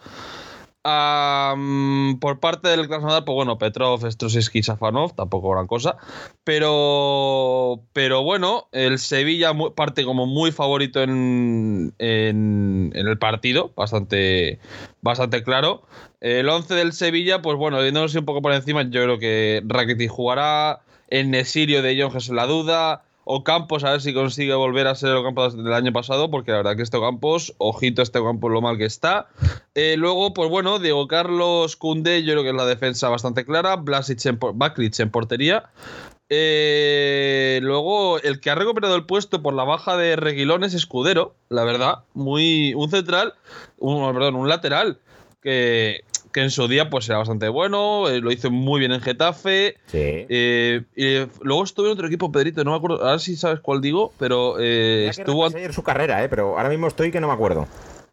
por 0.84 2.40
parte 2.40 2.70
del 2.70 2.88
Krasnodar, 2.88 3.24
pues 3.24 3.36
bueno, 3.36 3.58
Petrov, 3.58 4.10
Strosiski, 4.10 4.64
Safanov, 4.64 5.16
tampoco 5.16 5.52
gran 5.52 5.68
cosa. 5.68 5.98
Pero, 6.44 7.84
pero 7.94 8.24
bueno, 8.24 8.68
el 8.72 8.98
Sevilla 8.98 9.54
parte 9.76 10.04
como 10.04 10.26
muy 10.26 10.52
favorito 10.52 11.02
en, 11.04 11.94
en, 12.00 12.92
el 12.94 13.18
partido, 13.20 13.72
bastante, 13.76 14.60
bastante 15.02 15.44
claro. 15.44 15.84
El 16.20 16.50
11 16.50 16.74
del 16.74 16.94
Sevilla, 16.94 17.42
pues 17.42 17.58
bueno, 17.58 17.80
viéndonos 17.82 18.16
un 18.16 18.26
poco 18.26 18.42
por 18.42 18.54
encima, 18.54 18.84
yo 18.84 19.04
creo 19.04 19.20
que 19.20 19.62
Rakitic 19.66 20.10
jugará. 20.10 20.82
En 21.12 21.30
Nesirio 21.30 21.82
de 21.84 22.02
Jong 22.02 22.16
es 22.16 22.30
la 22.30 22.48
duda. 22.48 23.04
Ocampos, 23.26 23.84
a 23.84 23.92
ver 23.92 24.02
si 24.02 24.14
consigue 24.14 24.56
volver 24.56 24.88
a 24.88 24.96
ser 24.96 25.10
el 25.10 25.18
Ocampos 25.18 25.56
del 25.56 25.74
año 25.74 25.94
pasado, 25.94 26.32
porque 26.32 26.52
la 26.52 26.58
verdad 26.58 26.76
que 26.76 26.82
este 26.82 26.98
Ocampos, 26.98 27.54
ojito 27.60 28.02
a 28.02 28.04
este 28.04 28.18
Ocampos 28.18 28.52
lo 28.52 28.62
mal 28.62 28.78
que 28.78 28.86
está. 28.86 29.28
Eh, 29.76 29.96
luego, 29.98 30.34
pues 30.34 30.50
bueno, 30.50 30.80
Diego 30.80 31.08
Carlos 31.08 31.76
Cundé, 31.76 32.24
yo 32.24 32.34
creo 32.34 32.44
que 32.44 32.50
es 32.50 32.56
la 32.56 32.66
defensa 32.66 33.10
bastante 33.10 33.46
clara. 33.46 33.76
Blasic 33.76 34.26
en, 34.26 34.40
en 34.40 35.12
portería. 35.12 35.70
Eh, 36.30 37.60
luego, 37.62 38.18
el 38.20 38.40
que 38.40 38.50
ha 38.50 38.56
recuperado 38.56 38.96
el 38.96 39.06
puesto 39.06 39.42
por 39.42 39.54
la 39.54 39.66
baja 39.66 39.98
de 39.98 40.16
Reguilón 40.16 40.64
es 40.64 40.74
Escudero, 40.74 41.36
la 41.50 41.66
verdad. 41.66 42.06
Muy. 42.14 42.74
Un 42.74 42.90
central, 42.90 43.36
un, 43.78 44.14
perdón, 44.14 44.36
un 44.36 44.48
lateral 44.48 45.00
que 45.42 46.06
que 46.32 46.42
en 46.42 46.52
su 46.52 46.68
día 46.68 46.90
pues 46.90 47.08
era 47.10 47.18
bastante 47.18 47.50
bueno, 47.50 48.10
eh, 48.10 48.22
lo 48.22 48.32
hizo 48.32 48.52
muy 48.52 48.80
bien 48.80 48.92
en 48.92 49.02
Getafe. 49.02 49.76
Sí. 49.88 49.98
Eh, 50.30 50.84
y 50.96 51.44
luego 51.44 51.64
estuvo 51.64 51.88
en 51.88 51.94
otro 51.94 52.08
equipo, 52.08 52.32
Pedrito, 52.32 52.64
no 52.64 52.72
me 52.72 52.78
acuerdo, 52.78 53.04
ahora 53.04 53.20
sí 53.20 53.36
sabes 53.36 53.60
cuál 53.60 53.82
digo, 53.82 54.14
pero 54.18 54.56
eh, 54.60 55.08
estuvo... 55.10 55.46
ayer 55.46 55.74
su 55.74 55.84
carrera, 55.84 56.24
eh, 56.24 56.30
pero 56.30 56.58
ahora 56.58 56.70
mismo 56.70 56.88
estoy 56.88 57.12
que 57.12 57.20
no 57.20 57.28
me 57.28 57.34
acuerdo. 57.34 57.68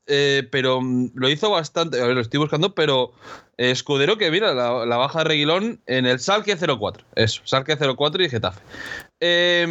pero 0.07 0.81
mm, 0.81 1.11
lo 1.15 1.29
hizo 1.29 1.51
bastante, 1.51 2.01
a 2.01 2.07
ver, 2.07 2.15
lo 2.15 2.21
estoy 2.21 2.41
buscando, 2.41 2.75
pero 2.75 3.13
Escudero 3.57 4.19
que 4.19 4.31
mira, 4.31 4.55
la, 4.55 4.97
baja 4.97 5.21
de 5.21 5.25
Reguilón 5.25 5.81
en 5.87 6.07
el 6.07 6.21
Salque 6.21 6.57
04, 6.57 7.05
eso, 7.17 7.43
Salque 7.45 7.77
04 7.77 8.23
y 8.23 8.29
Getafe. 8.29 8.61
Eh, 9.21 9.67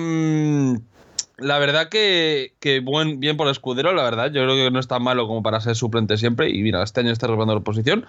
la 1.38 1.60
verdad 1.60 1.90
que, 1.90 2.54
bien 3.18 3.38
por 3.38 3.48
Escudero, 3.48 3.94
la 3.94 4.04
verdad. 4.04 4.32
Yo 4.32 4.44
creo 4.44 4.56
que 4.56 4.72
no 4.72 4.80
está 4.80 4.98
malo 4.98 5.28
como 5.28 5.44
para 5.44 5.62
ser 5.62 5.76
suplente 5.76 6.18
siempre. 6.18 6.50
Y 6.50 6.64
mira, 6.64 6.82
este 6.84 7.02
año 7.02 7.12
está 7.12 7.28
robando 7.28 7.54
la 7.54 7.62
posición. 7.62 8.08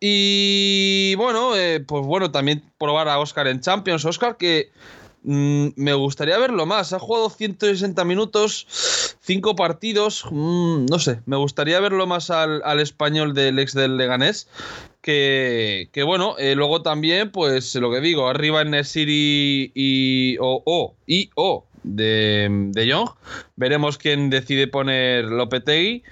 Y 0.00 1.14
bueno, 1.16 1.54
eh, 1.56 1.80
pues 1.80 2.06
bueno, 2.06 2.30
también 2.30 2.62
probar 2.78 3.08
a 3.08 3.18
Oscar 3.18 3.48
en 3.48 3.60
Champions. 3.60 4.06
Oscar 4.06 4.38
que 4.38 4.70
mm, 5.24 5.68
me 5.76 5.92
gustaría 5.92 6.38
verlo 6.38 6.64
más. 6.64 6.94
Ha 6.94 6.98
jugado 6.98 7.28
160 7.28 8.02
minutos, 8.04 8.66
5 9.20 9.56
partidos. 9.56 10.24
Mm, 10.30 10.86
no 10.86 10.98
sé, 10.98 11.20
me 11.26 11.36
gustaría 11.36 11.78
verlo 11.80 12.06
más 12.06 12.30
al, 12.30 12.80
español 12.80 13.34
del 13.34 13.58
ex 13.58 13.74
del 13.74 13.98
Leganés. 13.98 14.48
Que, 15.02 15.90
que 15.92 16.02
bueno, 16.02 16.36
eh, 16.38 16.54
luego 16.54 16.80
también, 16.80 17.30
pues 17.30 17.74
lo 17.74 17.92
que 17.92 18.00
digo, 18.00 18.26
arriba 18.26 18.62
en 18.62 18.70
Nesiri 18.70 19.70
y 19.74 20.38
o, 20.38 20.62
o 20.64 20.94
y 21.06 21.28
o 21.34 21.66
de, 21.84 22.48
de. 22.72 23.04
Veremos 23.56 23.98
quién 23.98 24.30
decide 24.30 24.66
poner 24.66 25.26
Lopetegui. 25.26 26.02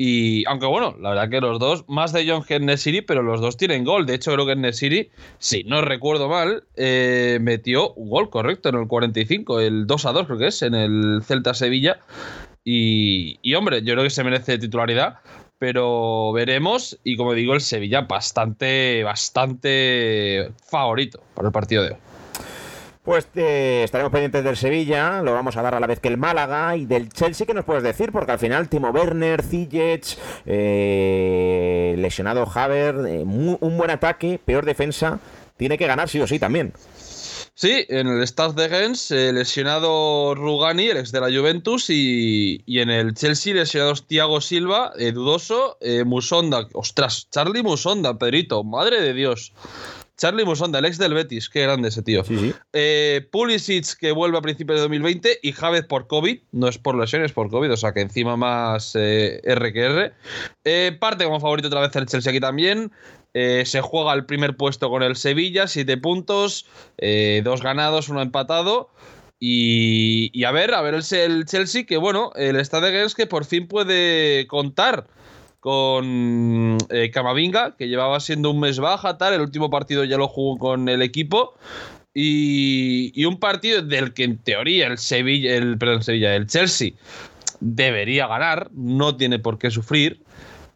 Y 0.00 0.44
aunque 0.46 0.66
bueno, 0.66 0.94
la 1.00 1.10
verdad 1.10 1.28
que 1.28 1.40
los 1.40 1.58
dos, 1.58 1.84
más 1.88 2.12
de 2.12 2.24
Young 2.24 2.44
que 2.44 2.60
Nesiri, 2.60 3.02
pero 3.02 3.20
los 3.20 3.40
dos 3.40 3.56
tienen 3.56 3.82
gol. 3.82 4.06
De 4.06 4.14
hecho, 4.14 4.32
creo 4.32 4.46
que 4.46 4.54
Nesiri, 4.54 5.10
si 5.38 5.64
no 5.64 5.82
recuerdo 5.82 6.28
mal, 6.28 6.62
eh, 6.76 7.38
metió 7.42 7.94
un 7.94 8.08
gol 8.08 8.30
correcto 8.30 8.68
en 8.68 8.76
el 8.76 8.86
45, 8.86 9.58
el 9.58 9.88
2 9.88 10.06
a 10.06 10.12
2 10.12 10.26
creo 10.26 10.38
que 10.38 10.46
es, 10.46 10.62
en 10.62 10.76
el 10.76 11.20
Celta 11.24 11.52
Sevilla. 11.52 11.98
Y, 12.62 13.40
y 13.42 13.54
hombre, 13.54 13.82
yo 13.82 13.94
creo 13.94 14.04
que 14.04 14.10
se 14.10 14.22
merece 14.22 14.56
titularidad, 14.58 15.18
pero 15.58 16.30
veremos. 16.32 16.96
Y 17.02 17.16
como 17.16 17.34
digo, 17.34 17.54
el 17.54 17.60
Sevilla 17.60 18.02
bastante, 18.02 19.02
bastante 19.02 20.52
favorito 20.64 21.20
para 21.34 21.48
el 21.48 21.52
partido 21.52 21.82
de 21.82 21.90
hoy. 21.90 22.07
Pues 23.08 23.26
eh, 23.36 23.80
estaremos 23.84 24.12
pendientes 24.12 24.44
del 24.44 24.58
Sevilla, 24.58 25.22
lo 25.22 25.32
vamos 25.32 25.56
a 25.56 25.62
dar 25.62 25.74
a 25.74 25.80
la 25.80 25.86
vez 25.86 25.98
que 25.98 26.08
el 26.08 26.18
Málaga 26.18 26.76
y 26.76 26.84
del 26.84 27.10
Chelsea, 27.10 27.46
¿qué 27.46 27.54
nos 27.54 27.64
puedes 27.64 27.82
decir? 27.82 28.12
Porque 28.12 28.32
al 28.32 28.38
final 28.38 28.68
Timo 28.68 28.90
Werner, 28.90 29.42
Ziyech, 29.42 30.18
eh, 30.44 31.94
lesionado 31.96 32.46
Haver, 32.54 32.96
eh, 33.08 33.22
un 33.24 33.78
buen 33.78 33.88
ataque, 33.88 34.38
peor 34.44 34.66
defensa, 34.66 35.20
tiene 35.56 35.78
que 35.78 35.86
ganar 35.86 36.10
sí 36.10 36.20
o 36.20 36.26
sí 36.26 36.38
también. 36.38 36.74
Sí, 37.54 37.86
en 37.88 38.08
el 38.08 38.22
Stade 38.26 38.62
de 38.62 38.68
Gens, 38.68 39.10
lesionado 39.10 40.34
Rugani, 40.34 40.88
el 40.88 40.98
ex 40.98 41.10
de 41.10 41.20
la 41.22 41.28
Juventus, 41.28 41.86
y, 41.88 42.62
en 42.66 42.90
el 42.90 43.14
Chelsea 43.14 43.54
lesionados 43.54 44.06
Thiago 44.06 44.42
Silva, 44.42 44.92
dudoso, 45.14 45.78
Musonda, 46.04 46.68
ostras, 46.74 47.26
Charlie 47.30 47.62
Musonda, 47.62 48.18
Pedrito, 48.18 48.62
madre 48.64 49.00
de 49.00 49.14
Dios. 49.14 49.54
Charlie 50.18 50.44
Musonda, 50.44 50.80
el 50.80 50.84
ex 50.84 50.98
del 50.98 51.14
Betis, 51.14 51.48
qué 51.48 51.62
grande 51.62 51.88
ese 51.88 52.02
tío. 52.02 52.24
Eh, 52.72 53.26
Pulisic, 53.30 53.96
que 53.98 54.10
vuelve 54.10 54.36
a 54.36 54.42
principios 54.42 54.78
de 54.78 54.82
2020, 54.82 55.38
y 55.42 55.52
Javez 55.52 55.86
por 55.86 56.08
COVID, 56.08 56.40
no 56.50 56.68
es 56.68 56.76
por 56.76 56.98
lesiones, 56.98 57.30
por 57.30 57.48
COVID, 57.48 57.72
o 57.72 57.76
sea 57.76 57.94
que 57.94 58.00
encima 58.00 58.36
más 58.36 58.96
eh, 58.96 59.40
R 59.44 59.72
que 59.72 59.80
R. 59.80 60.12
Eh, 60.64 60.96
parte 60.98 61.24
como 61.24 61.38
favorito 61.38 61.68
otra 61.68 61.80
vez 61.80 61.94
el 61.94 62.06
Chelsea 62.06 62.30
aquí 62.30 62.40
también. 62.40 62.90
se 63.32 63.80
juega 63.80 64.12
el 64.14 64.26
primer 64.26 64.56
puesto 64.56 64.90
con 64.90 65.04
el 65.04 65.14
Sevilla, 65.14 65.68
siete 65.68 65.96
puntos, 65.96 66.66
dos 67.44 67.62
ganados, 67.62 68.08
uno 68.08 68.20
empatado. 68.20 68.90
Y, 69.40 70.42
a 70.42 70.50
ver, 70.50 70.74
a 70.74 70.82
ver 70.82 70.94
el, 70.94 71.44
Chelsea, 71.44 71.86
que 71.86 71.96
bueno, 71.96 72.32
el 72.34 72.58
Stade 72.64 72.90
Games 72.90 73.14
que 73.14 73.28
por 73.28 73.44
fin 73.44 73.68
puede 73.68 74.48
contar 74.48 75.06
con 75.60 76.78
eh, 76.90 77.10
Camavinga, 77.10 77.76
que 77.76 77.88
llevaba 77.88 78.20
siendo 78.20 78.50
un 78.50 78.60
mes 78.60 78.78
baja, 78.78 79.18
tal. 79.18 79.34
El 79.34 79.40
último 79.40 79.70
partido 79.70 80.04
ya 80.04 80.16
lo 80.16 80.28
jugó 80.28 80.58
con 80.58 80.88
el 80.88 81.02
equipo. 81.02 81.54
Y, 82.14 83.24
un 83.24 83.38
partido 83.38 83.82
del 83.82 84.12
que 84.12 84.24
en 84.24 84.38
teoría 84.38 84.86
el 84.86 84.98
Sevilla, 84.98 85.54
el, 85.54 85.78
perdón, 85.78 86.02
Sevilla, 86.02 86.34
el 86.34 86.46
Chelsea 86.46 86.92
debería 87.60 88.26
ganar, 88.26 88.70
no 88.72 89.16
tiene 89.16 89.38
por 89.38 89.58
qué 89.58 89.70
sufrir. 89.70 90.22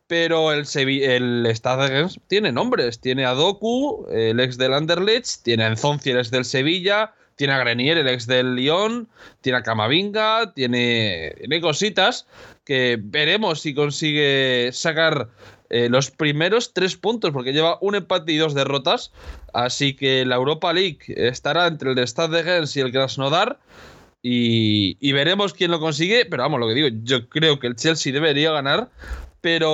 Pero 0.06 0.52
el, 0.52 0.66
Sevilla, 0.66 1.14
el 1.14 1.46
Stade 1.54 2.06
tiene 2.28 2.52
nombres. 2.52 3.00
Tiene 3.00 3.24
a 3.24 3.32
Doku, 3.32 4.06
el 4.10 4.40
ex 4.40 4.58
del 4.58 4.74
Anderlecht, 4.74 5.42
tiene 5.42 5.64
a 5.64 5.68
Enzonzi, 5.68 6.10
el 6.10 6.18
ex 6.18 6.30
del 6.30 6.44
Sevilla, 6.44 7.14
tiene 7.36 7.52
a 7.52 7.58
Grenier, 7.58 7.98
el 7.98 8.08
ex 8.08 8.26
del 8.26 8.54
Lyon, 8.54 9.08
tiene 9.40 9.58
a 9.58 9.62
Camavinga, 9.62 10.52
tiene, 10.54 11.34
cositas 11.60 12.26
que 12.64 12.98
veremos 13.00 13.60
si 13.60 13.74
consigue 13.74 14.70
sacar 14.72 15.28
eh, 15.70 15.88
los 15.88 16.10
primeros 16.10 16.74
tres 16.74 16.96
puntos, 16.96 17.30
porque 17.32 17.52
lleva 17.52 17.78
un 17.80 17.94
empate 17.94 18.32
y 18.32 18.36
dos 18.36 18.54
derrotas. 18.54 19.12
Así 19.52 19.94
que 19.94 20.24
la 20.24 20.36
Europa 20.36 20.72
League 20.72 21.00
estará 21.08 21.66
entre 21.66 21.92
el 21.92 21.98
Stade 22.06 22.36
de 22.36 22.44
Gens 22.44 22.76
y 22.76 22.80
el 22.80 22.92
Krasnodar. 22.92 23.58
Y, 24.24 24.96
y, 25.00 25.12
veremos 25.12 25.52
quién 25.52 25.72
lo 25.72 25.80
consigue. 25.80 26.26
Pero 26.26 26.44
vamos, 26.44 26.60
lo 26.60 26.68
que 26.68 26.74
digo, 26.74 26.88
yo 27.02 27.28
creo 27.28 27.58
que 27.58 27.66
el 27.66 27.76
Chelsea 27.76 28.12
debería 28.12 28.52
ganar. 28.52 28.90
Pero 29.40 29.70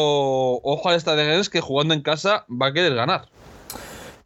ojo 0.62 0.88
al 0.88 1.00
Stade 1.00 1.24
de 1.24 1.32
Gens 1.32 1.50
que 1.50 1.60
jugando 1.60 1.92
en 1.92 2.00
casa 2.00 2.46
va 2.48 2.68
a 2.68 2.72
querer 2.72 2.94
ganar. 2.94 3.28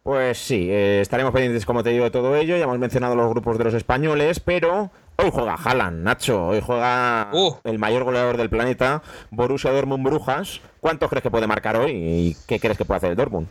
Pues 0.02 0.36
sí, 0.38 0.68
eh, 0.68 1.00
estaremos 1.00 1.32
pendientes, 1.32 1.64
como 1.64 1.84
te 1.84 1.90
digo, 1.90 2.04
de 2.04 2.10
todo 2.10 2.34
ello. 2.34 2.56
Ya 2.56 2.64
hemos 2.64 2.78
mencionado 2.78 3.14
los 3.14 3.30
grupos 3.30 3.56
de 3.56 3.64
los 3.64 3.74
españoles, 3.74 4.40
pero 4.40 4.90
hoy 5.16 5.30
juega 5.32 5.54
Haaland, 5.54 6.02
Nacho. 6.02 6.48
Hoy 6.48 6.60
juega 6.60 7.30
uh. 7.32 7.54
el 7.62 7.78
mayor 7.78 8.02
goleador 8.02 8.36
del 8.36 8.50
planeta, 8.50 9.02
Borussia 9.30 9.70
Dortmund 9.70 10.04
Brujas. 10.04 10.60
¿Cuántos 10.80 11.08
crees 11.08 11.22
que 11.22 11.30
puede 11.30 11.46
marcar 11.46 11.76
hoy 11.76 11.92
y 11.92 12.36
qué 12.48 12.58
crees 12.58 12.76
que 12.76 12.84
puede 12.84 12.96
hacer 12.98 13.10
el 13.12 13.16
Dortmund? 13.16 13.46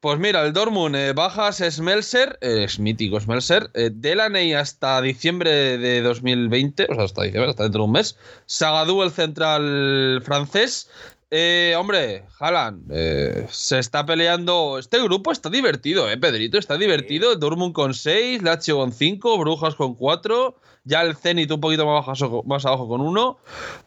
Pues 0.00 0.18
mira, 0.18 0.44
el 0.44 0.52
Dortmund 0.52 0.94
eh, 0.94 1.12
bajas 1.14 1.56
Smelser, 1.56 2.38
es 2.40 2.78
mítico 2.78 3.18
Smelser, 3.18 3.70
eh, 3.74 3.90
Delaney 3.92 4.52
hasta 4.54 5.00
diciembre 5.00 5.78
de 5.78 6.02
2020, 6.02 6.86
o 6.90 6.94
sea, 6.94 7.04
hasta 7.04 7.22
diciembre, 7.22 7.50
hasta 7.50 7.62
dentro 7.62 7.80
de 7.80 7.84
un 7.86 7.92
mes. 7.92 8.18
Sagadou, 8.44 9.02
el 9.02 9.10
central 9.10 10.20
francés, 10.22 10.90
Eh, 11.30 11.74
hombre, 11.76 12.24
Haaland, 12.38 12.88
eh, 12.92 13.46
se 13.50 13.78
está 13.80 14.06
peleando. 14.06 14.78
Este 14.78 15.02
grupo 15.02 15.32
está 15.32 15.50
divertido, 15.50 16.08
¿eh, 16.08 16.16
Pedrito? 16.16 16.56
Está 16.56 16.76
divertido. 16.78 17.34
Dortmund 17.34 17.72
con 17.72 17.94
6, 17.94 18.42
Lazio 18.42 18.76
con 18.76 18.92
5, 18.92 19.38
Brujas 19.38 19.74
con 19.74 19.94
4. 19.96 20.56
Ya 20.84 21.02
el 21.02 21.16
Zenit 21.16 21.50
un 21.50 21.60
poquito 21.60 21.84
más 21.84 22.06
abajo, 22.06 22.44
más 22.46 22.64
abajo 22.64 22.86
con 22.86 23.00
1. 23.00 23.38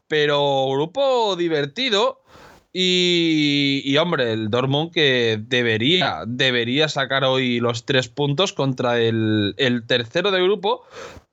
Pero 0.08 0.68
grupo 0.72 1.38
divertido. 1.38 2.22
Y, 2.72 3.98
hombre, 3.98 4.32
el 4.32 4.52
Dortmund 4.52 4.92
que 4.92 5.40
debería, 5.42 6.24
debería 6.28 6.88
sacar 6.88 7.24
hoy 7.24 7.60
los 7.60 7.86
tres 7.86 8.10
puntos 8.10 8.54
contra 8.54 9.00
el, 9.00 9.56
tercero 9.88 10.30
de 10.30 10.44
grupo. 10.44 10.84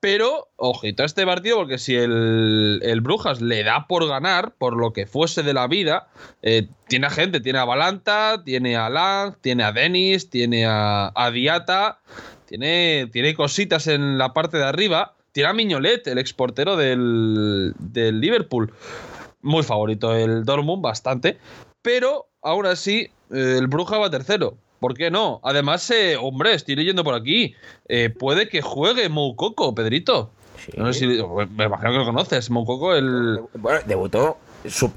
Pero, 0.00 0.48
ojito 0.56 1.02
a 1.02 1.06
este 1.06 1.26
partido, 1.26 1.56
porque 1.56 1.78
si 1.78 1.94
el, 1.94 3.00
Brujas 3.02 3.42
le 3.42 3.64
da 3.64 3.86
por 3.86 4.08
ganar, 4.08 4.54
por 4.56 4.76
lo 4.76 4.92
que 4.94 5.06
fuese 5.06 5.42
de 5.42 5.52
la 5.52 5.66
vida, 5.66 6.08
eh, 6.42 6.68
tiene 6.88 7.08
a 7.08 7.10
gente, 7.10 7.40
tiene 7.40 7.58
a 7.58 7.64
Balanta, 7.64 8.42
tiene 8.42 8.76
a 8.76 8.88
Lang, 8.88 9.34
tiene 9.40 9.64
a 9.64 9.72
Denis, 9.72 10.30
tiene 10.30 10.64
a, 10.66 11.30
Diata, 11.32 12.00
tiene, 12.46 13.10
tiene 13.12 13.34
cositas 13.34 13.88
en 13.88 14.16
la 14.16 14.32
parte 14.32 14.56
de 14.56 14.64
arriba. 14.64 15.12
Tiene 15.32 15.50
a 15.50 15.52
Miñolet, 15.52 16.06
el 16.06 16.16
exportero 16.16 16.76
del, 16.76 17.74
del 17.78 18.20
Liverpool 18.20 18.72
muy 19.46 19.62
favorito 19.62 20.14
el 20.14 20.44
Dortmund, 20.44 20.82
bastante. 20.82 21.38
Pero 21.82 22.26
aún 22.42 22.66
así, 22.66 23.10
eh, 23.30 23.56
el 23.58 23.68
Bruja 23.68 23.98
va 23.98 24.10
tercero. 24.10 24.58
¿Por 24.80 24.94
qué 24.94 25.10
no? 25.10 25.40
Además, 25.42 25.90
eh, 25.90 26.16
hombre, 26.20 26.52
estoy 26.52 26.76
leyendo 26.76 27.02
por 27.02 27.14
aquí. 27.14 27.54
Eh, 27.88 28.10
puede 28.10 28.48
que 28.48 28.60
juegue 28.60 29.08
Moukoko, 29.08 29.74
Pedrito. 29.74 30.30
No 30.76 30.92
sé 30.92 30.98
si. 30.98 31.06
Me 31.06 31.64
imagino 31.64 31.92
que 31.92 31.98
lo 31.98 32.04
conoces. 32.04 32.50
Moukoko, 32.50 32.94
el. 32.94 33.40
Bueno, 33.54 33.80
debutó 33.86 34.36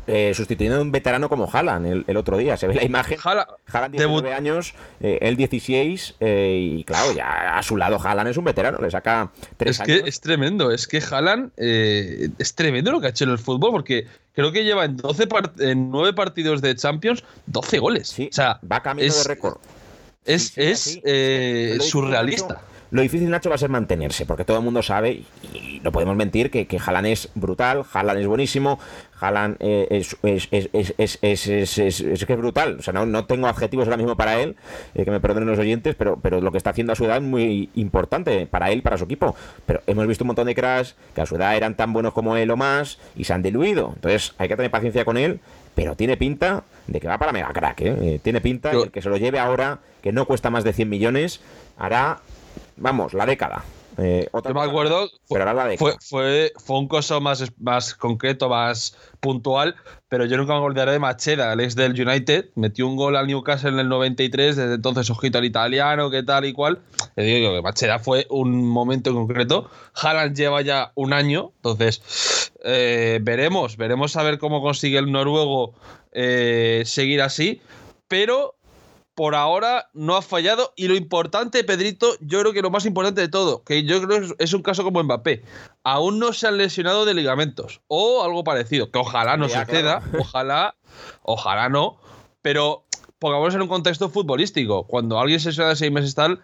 eh, 0.07 0.33
sustituyendo 0.33 0.79
a 0.79 0.81
un 0.81 0.91
veterano 0.91 1.29
como 1.29 1.49
Haaland 1.51 2.03
el, 2.07 2.17
otro 2.17 2.38
día. 2.38 2.57
Se 2.57 2.67
ve 2.67 2.75
la 2.75 2.83
imagen. 2.83 3.17
Haaland, 3.23 3.91
19 3.91 4.33
años, 4.33 4.73
eh, 5.01 5.19
él 5.21 5.35
16, 5.35 6.15
eh, 6.19 6.77
y 6.77 6.83
claro, 6.83 7.11
ya 7.13 7.57
a 7.57 7.63
su 7.63 7.77
lado 7.77 7.99
Haaland 8.01 8.29
es 8.29 8.38
un 8.38 8.45
veterano, 8.45 8.79
le 8.79 8.91
saca 8.91 9.31
3 9.57 9.79
es 9.79 9.85
Que 9.85 10.09
es 10.09 10.21
tremendo, 10.21 10.71
es 10.71 10.88
que 10.88 10.99
Haaland 10.99 11.51
es 11.57 12.55
tremendo 12.55 12.91
lo 12.91 13.01
que 13.01 13.07
ha 13.07 13.09
hecho 13.09 13.25
en 13.25 13.31
el 13.31 13.39
fútbol, 13.39 13.71
porque 13.71 14.07
creo 14.33 14.51
que 14.51 14.63
lleva 14.63 14.85
en, 14.85 14.97
12 14.97 15.27
en 15.59 15.89
9 15.91 16.13
partidos 16.13 16.61
de 16.61 16.75
Champions 16.75 17.23
12 17.47 17.79
goles. 17.79 18.17
o 18.19 18.27
sea, 18.31 18.59
va 18.69 18.81
camino 18.81 19.13
de 19.13 19.23
récord. 19.23 19.57
Es, 20.25 20.57
es 20.57 20.99
surrealista. 21.81 22.61
Lo 22.91 23.01
difícil, 23.01 23.29
Nacho, 23.29 23.50
va 23.50 23.55
a 23.55 23.60
ser 23.60 23.69
mantenerse, 23.69 24.25
porque 24.25 24.46
todo 24.46 24.58
el 24.58 24.63
mundo 24.63 24.81
sabe, 24.81 25.24
y 25.53 25.79
no 25.84 25.91
podemos 25.91 26.15
mentir, 26.15 26.50
que, 26.50 26.65
que 26.65 26.79
Haaland 26.84 27.08
es 27.08 27.29
brutal, 27.36 27.84
Haaland 27.93 28.19
es 28.19 28.27
buenísimo, 28.27 28.79
Haaland 29.19 29.58
es, 29.60 30.17
es, 30.24 31.19
es, 31.22 32.25
que 32.25 32.34
es 32.34 32.38
brutal. 32.38 32.77
O 32.79 32.81
sea, 32.81 32.93
no, 32.93 33.05
no, 33.05 33.25
tengo 33.25 33.48
adjetivos 33.48 33.88
ahora 33.88 33.98
mismo 33.98 34.15
para 34.15 34.39
él, 34.39 34.55
eh, 34.96 35.05
que 35.05 35.12
me 35.12 35.19
perdonen 35.19 35.48
los 35.50 35.60
oyentes, 35.60 35.96
pero, 35.96 36.19
pero 36.22 36.41
lo 36.41 36.51
que 36.51 36.58
está 36.58 36.72
haciendo 36.72 36.93
a 36.93 36.96
su 36.96 37.05
edad 37.05 37.17
es 37.17 37.24
muy 37.24 37.69
importante 37.75 38.48
para 38.48 38.72
él, 38.72 38.81
para 38.81 38.98
su 38.98 39.03
equipo. 39.03 39.36
Pero 39.65 39.81
hemos 39.88 40.08
visto 40.08 40.24
un 40.24 40.27
montón 40.27 40.48
de 40.48 40.55
cracks 40.55 40.96
que 41.13 41.22
a 41.22 41.25
su 41.25 41.36
edad 41.36 41.55
eran 41.55 41.75
tan 41.75 41.93
buenos 41.93 42.13
como 42.13 42.38
él 42.38 42.50
o 42.51 42.58
más 42.58 42.98
y 43.15 43.25
se 43.25 43.34
han 43.34 43.41
diluido. 43.41 43.91
Entonces 43.96 44.34
hay 44.38 44.48
que 44.48 44.55
tener 44.55 44.72
paciencia 44.72 45.05
con 45.05 45.17
él, 45.17 45.39
pero 45.75 45.96
tiene 45.96 46.17
pinta 46.17 46.63
de 46.88 47.00
que 47.00 47.08
va 47.08 47.17
para 47.17 47.31
mega 47.31 47.50
crack. 47.53 47.81
¿eh? 47.81 47.96
eh 48.01 48.19
tiene 48.22 48.41
pinta 48.41 48.72
de 48.72 48.89
que 48.89 49.01
se 49.01 49.10
lo 49.10 49.17
lleve 49.17 49.39
ahora, 49.39 49.79
que 50.01 50.12
no 50.12 50.25
cuesta 50.25 50.50
más 50.50 50.63
de 50.63 50.74
100 50.74 50.89
millones, 50.89 51.41
hará 51.77 52.19
vamos, 52.78 53.13
la 53.13 53.25
década. 53.25 53.63
Eh, 54.01 54.30
Yo 54.32 54.54
me 54.54 54.62
acuerdo, 54.62 55.10
fue, 55.78 55.96
fue, 56.00 56.54
fue, 56.56 56.80
un 56.80 56.88
caso 56.88 57.20
más, 57.20 57.44
más 57.60 57.96
concreto, 57.96 58.48
más 58.48 58.96
puntual, 59.20 59.75
pero 60.08 60.25
yo 60.25 60.38
nunca 60.38 60.54
me 60.54 60.60
olvidaré 60.60 60.94
de 60.94 61.00
Macheda, 61.00 61.51
el 61.51 61.60
ex 61.60 61.75
del 61.75 62.00
United, 62.00 62.46
metió 62.56 62.88
un 62.88 62.96
gol 62.96 63.18
al 63.18 63.28
Newcastle 63.28 63.72
en 63.72 63.80
el 63.80 63.89
93, 63.89 64.56
desde 64.56 64.75
entonces 64.75 65.10
ojito 65.10 65.39
al 65.39 65.46
italiano, 65.46 66.10
qué 66.10 66.24
tal 66.24 66.46
y 66.46 66.54
cual. 66.54 66.80
Le 67.18 67.24
digo 67.24 67.54
que 67.54 67.62
Macheda 67.62 68.00
fue 68.00 68.25
un 68.30 68.66
momento 68.66 69.13
concreto. 69.13 69.70
Haaland 69.96 70.34
lleva 70.34 70.62
ya 70.62 70.94
un 70.96 71.12
año, 71.12 71.51
entonces 71.58 72.54
eh, 72.63 73.20
veremos, 73.22 73.75
veremos 73.75 74.16
a 74.16 74.24
ver 74.24 74.38
cómo 74.38 74.62
consigue 74.62 74.98
el 74.98 75.12
noruego 75.12 75.74
eh, 76.13 76.84
seguir 76.86 77.22
así, 77.22 77.62
pero 78.08 78.56
por 79.19 79.36
ahora 79.36 79.89
no 79.93 80.15
ha 80.15 80.21
fallado. 80.21 80.71
Y 80.77 80.88
lo 80.88 80.95
importante, 80.95 81.65
Pedrito, 81.65 82.15
yo 82.21 82.39
creo 82.39 82.53
que 82.53 82.62
lo 82.62 82.69
más 82.69 82.86
importante 82.86 83.19
de 83.19 83.27
todo, 83.27 83.65
que 83.65 83.84
yo 83.84 84.01
creo 84.01 84.21
que 84.21 84.34
es 84.41 84.53
un 84.53 84.62
caso 84.62 84.86
como 84.86 85.03
Mbappé, 85.03 85.43
aún 85.84 86.19
no 86.19 86.32
se 86.32 86.47
han 86.47 86.58
lesionado 86.58 87.03
de 87.03 87.13
ligamentos 87.13 87.82
o 87.89 88.23
algo 88.23 88.45
parecido, 88.45 88.91
que 88.91 88.99
ojalá 88.99 89.36
no 89.36 89.49
suceda, 89.49 90.01
ojalá, 90.17 90.75
ojalá 91.23 91.67
no, 91.67 91.97
pero 92.41 92.86
pongamos 93.19 93.53
en 93.55 93.62
un 93.62 93.67
contexto 93.67 94.08
futbolístico, 94.08 94.88
cuando 94.88 95.19
alguien 95.19 95.41
se 95.41 95.49
lesiona 95.49 95.71
de 95.71 95.75
seis 95.75 95.91
meses 95.91 96.15
tal, 96.15 96.39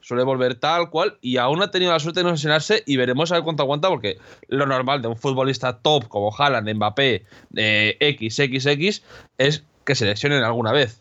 suele 0.00 0.22
volver 0.22 0.54
tal 0.54 0.88
cual 0.88 1.18
y 1.20 1.38
aún 1.38 1.60
ha 1.64 1.72
tenido 1.72 1.90
la 1.90 1.98
suerte 1.98 2.20
de 2.20 2.24
no 2.24 2.30
lesionarse 2.30 2.84
y 2.86 2.96
veremos 2.96 3.32
a 3.32 3.34
ver 3.34 3.42
cuánto 3.42 3.64
aguanta 3.64 3.88
porque 3.88 4.18
lo 4.46 4.66
normal 4.66 5.02
de 5.02 5.08
un 5.08 5.16
futbolista 5.16 5.78
top 5.78 6.06
como 6.06 6.32
Haaland, 6.32 6.72
Mbappé, 6.76 7.24
eh, 7.56 8.16
XXX 8.20 9.02
es 9.38 9.64
que 9.84 9.96
se 9.96 10.04
lesionen 10.06 10.44
alguna 10.44 10.70
vez 10.70 11.00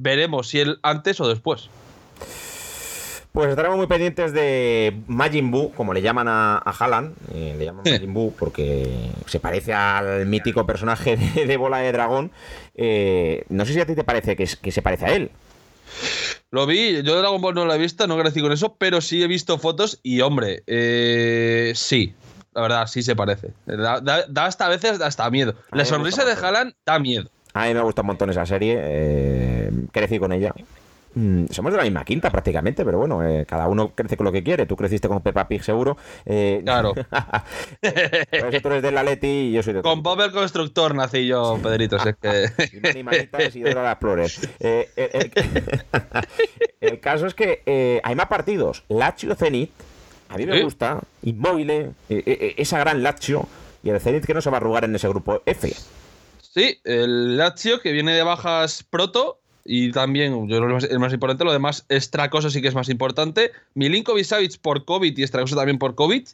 veremos 0.00 0.48
si 0.48 0.60
él 0.60 0.78
antes 0.82 1.20
o 1.20 1.28
después. 1.28 1.68
Pues 3.32 3.50
estaremos 3.50 3.78
muy 3.78 3.86
pendientes 3.86 4.32
de 4.32 5.02
Majin 5.06 5.52
Buu, 5.52 5.70
como 5.72 5.94
le 5.94 6.02
llaman 6.02 6.26
a, 6.26 6.56
a 6.56 6.70
Haaland. 6.70 7.14
Eh, 7.32 7.54
le 7.56 7.64
llaman 7.64 7.84
Majin 7.84 8.12
Buu 8.12 8.34
porque 8.36 9.12
se 9.26 9.38
parece 9.38 9.72
al 9.72 10.26
mítico 10.26 10.66
personaje 10.66 11.16
de, 11.16 11.56
Bola 11.56 11.78
de 11.78 11.92
Dragón. 11.92 12.32
Eh, 12.74 13.44
no 13.48 13.64
sé 13.64 13.74
si 13.74 13.80
a 13.80 13.86
ti 13.86 13.94
te 13.94 14.02
parece 14.02 14.34
que, 14.34 14.46
se 14.46 14.82
parece 14.82 15.04
a 15.04 15.14
él. 15.14 15.30
Lo 16.50 16.66
vi, 16.66 17.02
yo 17.02 17.14
de 17.14 17.20
Dragon 17.20 17.40
Ball 17.40 17.54
no 17.54 17.64
lo 17.64 17.72
he 17.72 17.78
visto, 17.78 18.08
no 18.08 18.18
crecí 18.18 18.40
con 18.40 18.50
eso, 18.50 18.74
pero 18.76 19.00
sí 19.00 19.22
he 19.22 19.28
visto 19.28 19.58
fotos 19.58 20.00
y, 20.02 20.20
hombre, 20.22 20.64
eh, 20.66 21.72
sí, 21.76 22.14
la 22.52 22.62
verdad, 22.62 22.86
sí 22.88 23.04
se 23.04 23.14
parece. 23.14 23.52
Da, 23.66 24.24
hasta 24.44 24.66
a 24.66 24.68
veces 24.68 25.00
hasta 25.00 25.30
miedo. 25.30 25.54
La 25.70 25.84
sonrisa 25.84 26.24
de 26.24 26.32
Haaland 26.32 26.74
da 26.84 26.98
miedo. 26.98 27.30
A 27.60 27.66
mí 27.66 27.74
me 27.74 27.82
gusta 27.82 28.00
un 28.00 28.06
montón 28.06 28.30
esa 28.30 28.46
serie. 28.46 28.78
Eh, 28.80 29.70
crecí 29.92 30.18
con 30.18 30.32
ella. 30.32 30.54
Mm, 31.12 31.46
somos 31.50 31.72
de 31.72 31.76
la 31.76 31.84
misma 31.84 32.04
quinta 32.04 32.30
prácticamente, 32.30 32.86
pero 32.86 32.96
bueno, 32.96 33.22
eh, 33.22 33.44
cada 33.46 33.68
uno 33.68 33.92
crece 33.94 34.16
con 34.16 34.24
lo 34.24 34.32
que 34.32 34.42
quiere. 34.42 34.64
Tú 34.64 34.76
creciste 34.76 35.08
con 35.08 35.20
Peppa 35.20 35.46
Pig 35.46 35.62
seguro. 35.62 35.98
Eh, 36.24 36.62
claro. 36.64 36.94
tú 37.82 38.68
eres 38.68 38.82
del 38.82 38.96
Atleti 38.96 39.26
y 39.26 39.52
yo 39.52 39.62
soy 39.62 39.74
de... 39.74 39.82
Con 39.82 40.02
Bob 40.02 40.22
el 40.22 40.32
Constructor 40.32 40.94
nací 40.94 41.26
yo, 41.26 41.58
Pedrito. 41.62 41.96
es 41.96 42.16
que... 42.16 43.52
Y 43.54 43.60
Dora 43.60 43.92
Explorer. 43.92 44.30
Eh, 44.58 44.88
el, 44.96 45.32
el, 46.80 47.00
caso 47.00 47.26
es 47.26 47.34
que 47.34 48.00
hay 48.02 48.14
más 48.14 48.26
partidos. 48.26 48.84
Lazio 48.88 49.34
Zenit, 49.34 49.70
a 50.30 50.38
mí 50.38 50.46
me 50.46 50.62
gusta. 50.62 51.00
Inmóvil, 51.24 51.92
esa 52.08 52.78
gran 52.78 53.02
Lazio. 53.02 53.46
Y 53.82 53.90
el 53.90 54.00
Zenit 54.00 54.24
que 54.24 54.32
no 54.32 54.40
se 54.40 54.48
va 54.48 54.56
a 54.56 54.60
arrugar 54.60 54.84
en 54.84 54.94
ese 54.94 55.08
grupo 55.08 55.42
F. 55.44 55.70
Sí, 56.52 56.80
el 56.82 57.36
Lazio 57.36 57.80
que 57.80 57.92
viene 57.92 58.12
de 58.12 58.24
bajas 58.24 58.82
proto 58.82 59.40
y 59.64 59.92
también, 59.92 60.48
yo 60.48 60.60
creo 60.60 60.78
es 60.78 60.98
más 60.98 61.12
importante, 61.12 61.44
lo 61.44 61.52
demás, 61.52 61.86
Stracoso 61.88 62.50
sí 62.50 62.60
que 62.60 62.66
es 62.66 62.74
más 62.74 62.88
importante. 62.88 63.52
Milinkovic 63.74 64.24
Savic 64.24 64.58
por 64.58 64.84
COVID 64.84 65.16
y 65.16 65.24
Stracoso 65.24 65.54
también 65.54 65.78
por 65.78 65.94
COVID. 65.94 66.26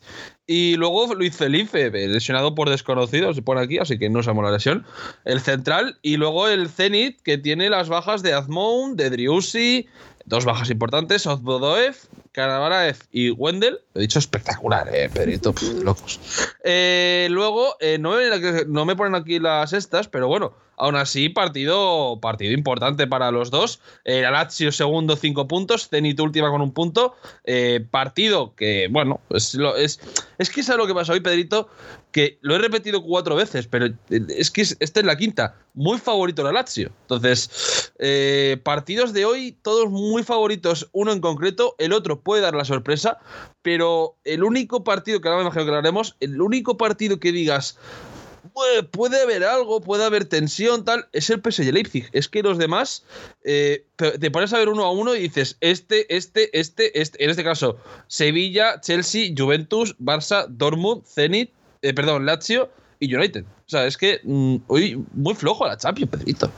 Y 0.46 0.76
luego 0.76 1.14
Luis 1.14 1.37
Felipe, 1.37 1.90
lesionado 1.90 2.55
por 2.55 2.70
desconocidos, 2.70 3.37
se 3.37 3.42
pone 3.42 3.61
aquí, 3.61 3.76
así 3.76 3.98
que 3.98 4.09
no 4.09 4.22
sabemos 4.22 4.44
la 4.44 4.52
lesión. 4.52 4.87
El 5.26 5.40
central 5.40 5.98
y 6.00 6.16
luego 6.16 6.48
el 6.48 6.70
Zenit, 6.70 7.20
que 7.20 7.37
tiene 7.37 7.68
las 7.68 7.90
bajas 7.90 8.22
de 8.22 8.33
Azmoun, 8.33 8.96
de 8.96 9.11
Driussi, 9.11 9.87
dos 10.24 10.46
bajas 10.46 10.70
importantes, 10.70 11.26
Ozbodoev, 11.26 11.94
Karabaraev 12.37 12.99
y 13.11 13.31
Wendell. 13.31 13.81
Lo 13.94 13.99
he 13.99 14.03
dicho 14.03 14.18
espectacular, 14.18 14.94
eh, 14.94 15.09
Pedrito, 15.09 15.55
locos. 15.83 16.20
Eh, 16.64 17.29
luego, 17.31 17.77
eh, 17.81 17.96
no, 17.99 18.11
me, 18.14 18.64
no 18.66 18.85
me 18.85 18.94
ponen 18.94 19.14
aquí 19.14 19.38
las 19.38 19.72
estas, 19.72 20.07
pero 20.07 20.29
bueno, 20.29 20.53
aún 20.77 20.96
así, 20.96 21.31
partido, 21.31 22.20
partido 22.20 22.53
importante 22.53 23.07
para 23.07 23.31
los 23.31 23.51
dos. 23.51 23.81
El 24.05 24.25
Lazio 24.25 24.70
segundo, 24.70 25.16
cinco 25.16 25.49
puntos. 25.49 25.88
Zenit 25.88 26.20
última 26.20 26.51
con 26.51 26.61
un 26.61 26.72
punto. 26.72 27.14
partido 27.90 28.55
que, 28.55 28.88
bueno, 28.90 29.22
es, 29.31 29.57
es, 29.79 30.01
es 30.37 30.51
que 30.51 30.61
es 30.61 30.68
lo 30.68 30.87
que 30.87 30.94
pasa 30.94 31.14
hoy, 31.14 31.20
Pedrito, 31.20 31.70
que 32.16 32.38
lo 32.40 32.55
he 32.55 32.59
repetido 32.59 33.02
cuatro 33.02 33.37
veces, 33.37 33.66
pero 33.66 33.88
es 34.09 34.50
que 34.50 34.62
esta 34.62 35.00
es 35.00 35.05
la 35.05 35.18
quinta. 35.18 35.55
Muy 35.74 35.98
favorito 35.98 36.42
la 36.42 36.50
Lazio. 36.50 36.90
Entonces, 37.02 37.92
partidos 38.62 39.12
de 39.12 39.26
hoy, 39.26 39.55
todos 39.61 39.90
muy 39.90 40.22
favoritos. 40.22 40.88
Uno 40.92 41.12
en 41.12 41.20
concreto, 41.20 41.74
el 41.76 41.92
otro 41.92 42.22
puede 42.22 42.40
dar 42.40 42.55
la 42.55 42.64
sorpresa, 42.64 43.18
pero 43.61 44.16
el 44.24 44.44
único 44.44 44.83
partido, 44.83 45.20
que 45.20 45.29
ahora 45.29 45.40
me 45.40 45.42
imagino 45.42 45.66
que 45.66 45.70
lo 45.72 45.76
haremos, 45.76 46.16
el 46.20 46.40
único 46.40 46.79
partido 46.79 47.20
que 47.20 47.33
digas 47.33 47.79
puede 48.90 49.20
haber 49.20 49.44
algo, 49.44 49.83
puede 49.83 50.07
haber 50.07 50.24
tensión, 50.24 50.87
tal, 50.87 51.09
es 51.12 51.29
el 51.29 51.42
PSG 51.42 51.70
Leipzig. 51.70 52.09
Es 52.12 52.31
que 52.31 52.42
los 52.42 52.57
demás, 52.57 53.05
eh, 53.44 53.85
te 53.96 54.31
pones 54.31 54.55
a 54.55 54.59
ver 54.59 54.70
uno 54.70 54.85
a 54.85 54.90
uno 54.90 55.14
y 55.14 55.20
dices, 55.20 55.59
este, 55.61 56.16
este, 56.16 56.59
este, 56.59 56.98
este, 56.98 57.22
en 57.22 57.29
este 57.29 57.44
caso, 57.44 57.76
Sevilla, 58.07 58.81
Chelsea, 58.81 59.35
Juventus, 59.37 59.94
Barça, 59.98 60.46
Dortmund, 60.48 61.05
Zenit, 61.05 61.50
eh, 61.88 61.94
perdón, 61.94 62.27
Lazio 62.27 62.70
y 62.99 63.14
United. 63.14 63.44
O 63.44 63.68
sea, 63.68 63.87
es 63.87 63.96
que 63.96 64.20
mm, 64.25 64.57
hoy 64.66 65.05
muy 65.12 65.35
flojo 65.35 65.66
la 65.66 65.77
Champions, 65.77 66.11
Pedrito. 66.11 66.51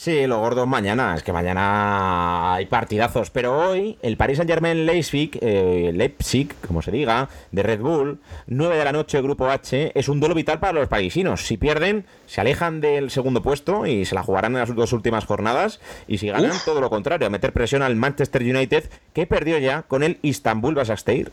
Sí, 0.00 0.26
lo 0.26 0.38
gordo 0.38 0.64
mañana. 0.64 1.14
Es 1.14 1.22
que 1.22 1.30
mañana 1.30 2.54
hay 2.54 2.64
partidazos. 2.64 3.28
Pero 3.28 3.68
hoy, 3.68 3.98
el 4.00 4.16
Paris 4.16 4.38
Saint-Germain 4.38 4.86
Leipzig, 4.86 5.38
eh, 5.42 5.90
Leipzig, 5.94 6.54
como 6.66 6.80
se 6.80 6.90
diga, 6.90 7.28
de 7.52 7.62
Red 7.62 7.80
Bull, 7.80 8.18
9 8.46 8.78
de 8.78 8.84
la 8.84 8.92
noche, 8.92 9.20
grupo 9.20 9.50
H, 9.50 9.92
es 9.94 10.08
un 10.08 10.18
duelo 10.18 10.34
vital 10.34 10.58
para 10.58 10.72
los 10.72 10.88
parisinos. 10.88 11.42
Si 11.42 11.58
pierden, 11.58 12.06
se 12.24 12.40
alejan 12.40 12.80
del 12.80 13.10
segundo 13.10 13.42
puesto 13.42 13.84
y 13.84 14.06
se 14.06 14.14
la 14.14 14.22
jugarán 14.22 14.52
en 14.52 14.60
las 14.60 14.74
dos 14.74 14.94
últimas 14.94 15.26
jornadas. 15.26 15.80
Y 16.08 16.16
si 16.16 16.28
ganan, 16.28 16.56
todo 16.64 16.80
lo 16.80 16.88
contrario, 16.88 17.26
a 17.26 17.30
meter 17.30 17.52
presión 17.52 17.82
al 17.82 17.94
Manchester 17.94 18.40
United, 18.40 18.88
que 19.12 19.26
perdió 19.26 19.58
ya 19.58 19.82
con 19.82 20.02
el 20.02 20.18
Istanbul 20.22 20.76
Basaksehir. 20.76 21.30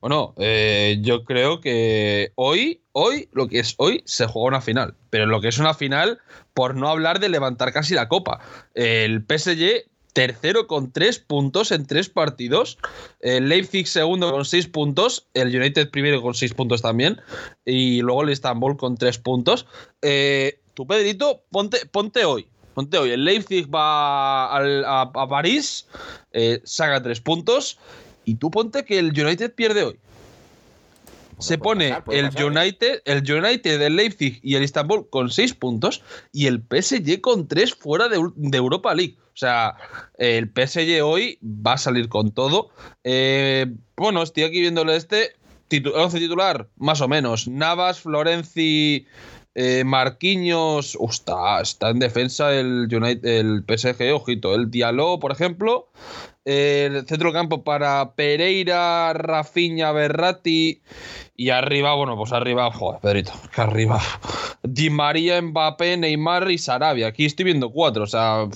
Bueno, 0.00 0.34
eh, 0.38 0.98
yo 1.00 1.24
creo 1.24 1.60
que 1.60 2.32
hoy, 2.34 2.80
hoy, 2.92 3.28
lo 3.32 3.48
que 3.48 3.60
es 3.60 3.74
hoy, 3.78 4.02
se 4.04 4.26
juega 4.26 4.48
una 4.48 4.60
final. 4.60 4.94
Pero 5.10 5.26
lo 5.26 5.40
que 5.40 5.48
es 5.48 5.58
una 5.58 5.74
final, 5.74 6.20
por 6.54 6.74
no 6.74 6.88
hablar 6.88 7.20
de 7.20 7.28
levantar 7.28 7.72
casi 7.72 7.94
la 7.94 8.08
copa. 8.08 8.40
El 8.74 9.24
PSG 9.26 9.90
tercero 10.12 10.66
con 10.66 10.92
tres 10.92 11.18
puntos 11.18 11.72
en 11.72 11.86
tres 11.86 12.08
partidos. 12.08 12.78
El 13.20 13.48
Leipzig 13.48 13.86
segundo 13.86 14.30
con 14.30 14.44
seis 14.44 14.66
puntos. 14.66 15.26
El 15.34 15.54
United 15.56 15.90
primero 15.90 16.22
con 16.22 16.34
seis 16.34 16.54
puntos 16.54 16.82
también. 16.82 17.20
Y 17.64 18.02
luego 18.02 18.22
el 18.22 18.30
Istanbul 18.30 18.76
con 18.76 18.96
tres 18.96 19.18
puntos. 19.18 19.66
Eh, 20.02 20.60
tú, 20.74 20.86
Pedrito, 20.86 21.42
ponte, 21.50 21.86
ponte 21.86 22.24
hoy. 22.24 22.46
Ponte 22.74 22.98
hoy. 22.98 23.10
El 23.10 23.24
Leipzig 23.24 23.72
va 23.72 24.56
a, 24.56 25.28
París, 25.28 25.86
eh, 26.32 26.60
saca 26.64 27.02
tres 27.02 27.20
puntos. 27.20 27.78
Y 28.24 28.36
tú 28.36 28.50
ponte 28.50 28.84
que 28.84 28.98
el 28.98 29.08
United 29.08 29.54
pierde 29.54 29.84
hoy. 29.84 29.98
Se 31.42 31.58
pone 31.58 31.96
el 32.10 32.26
¿eh? 32.26 32.44
United, 32.44 33.02
el 33.04 33.18
United, 33.30 33.82
el 33.82 33.96
Leipzig 33.96 34.38
y 34.42 34.54
el 34.54 34.62
Istanbul 34.62 35.08
con 35.10 35.28
6 35.28 35.54
puntos 35.54 36.02
y 36.32 36.46
el 36.46 36.62
PSG 36.62 37.20
con 37.20 37.48
3 37.48 37.74
fuera 37.74 38.08
de, 38.08 38.16
Europa 38.56 38.94
League. 38.94 39.16
O 39.34 39.36
sea, 39.36 39.74
el 40.18 40.52
PSG 40.54 41.02
hoy 41.02 41.38
va 41.42 41.72
a 41.72 41.78
salir 41.78 42.08
con 42.08 42.30
todo. 42.30 42.70
Eh, 43.02 43.66
bueno, 43.96 44.22
estoy 44.22 44.44
aquí 44.44 44.60
viéndole 44.60 44.94
este. 44.94 45.32
11 45.70 46.18
titular, 46.18 46.68
más 46.76 47.00
o 47.00 47.08
menos. 47.08 47.48
Navas, 47.48 48.00
Florenzi, 48.00 49.06
eh, 49.54 49.84
Marquinhos. 49.84 50.98
Está, 51.10 51.60
está 51.60 51.90
en 51.90 51.98
defensa 51.98 52.52
el, 52.52 52.88
United, 52.94 53.24
el 53.24 53.64
PSG, 53.66 54.14
ojito. 54.14 54.54
El 54.54 54.70
Diallo, 54.70 55.18
por 55.18 55.32
ejemplo. 55.32 55.88
El 56.44 57.06
centro 57.06 57.32
campo 57.32 57.62
para 57.62 58.14
Pereira, 58.14 59.12
Rafinha, 59.12 59.92
Berratti. 59.92 60.82
Y 61.36 61.50
arriba, 61.50 61.94
bueno, 61.94 62.16
pues 62.16 62.32
arriba, 62.32 62.70
joder, 62.72 63.00
Pedrito, 63.00 63.32
que 63.54 63.60
arriba. 63.60 64.00
Di 64.62 64.90
María, 64.90 65.40
Mbappé, 65.40 65.96
Neymar 65.96 66.50
y 66.50 66.58
Sarabia. 66.58 67.08
Aquí 67.08 67.26
estoy 67.26 67.44
viendo 67.44 67.70
cuatro, 67.70 68.04
o 68.04 68.06
sea, 68.08 68.42
o 68.42 68.50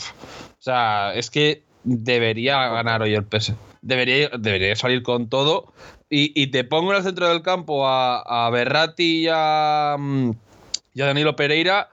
sea, 0.59 1.15
es 1.15 1.31
que 1.31 1.63
debería 1.85 2.69
ganar 2.71 3.03
hoy 3.03 3.15
el 3.15 3.25
PS. 3.25 3.55
Debería, 3.83 4.31
debería 4.37 4.75
salir 4.75 5.03
con 5.03 5.29
todo. 5.29 5.73
Y, 6.09 6.47
te 6.49 6.63
pongo 6.65 6.93
en 6.93 6.99
el 6.99 7.03
centro 7.03 7.29
del 7.29 7.43
campo 7.43 7.87
a, 7.87 8.21
a 8.21 8.51
Berratti 8.51 9.25
y 9.25 9.29
a, 9.31 9.97
mm, 9.99 10.31
y 10.95 11.03
a 11.03 11.07
Danilo 11.07 11.35
Pereira 11.35 11.89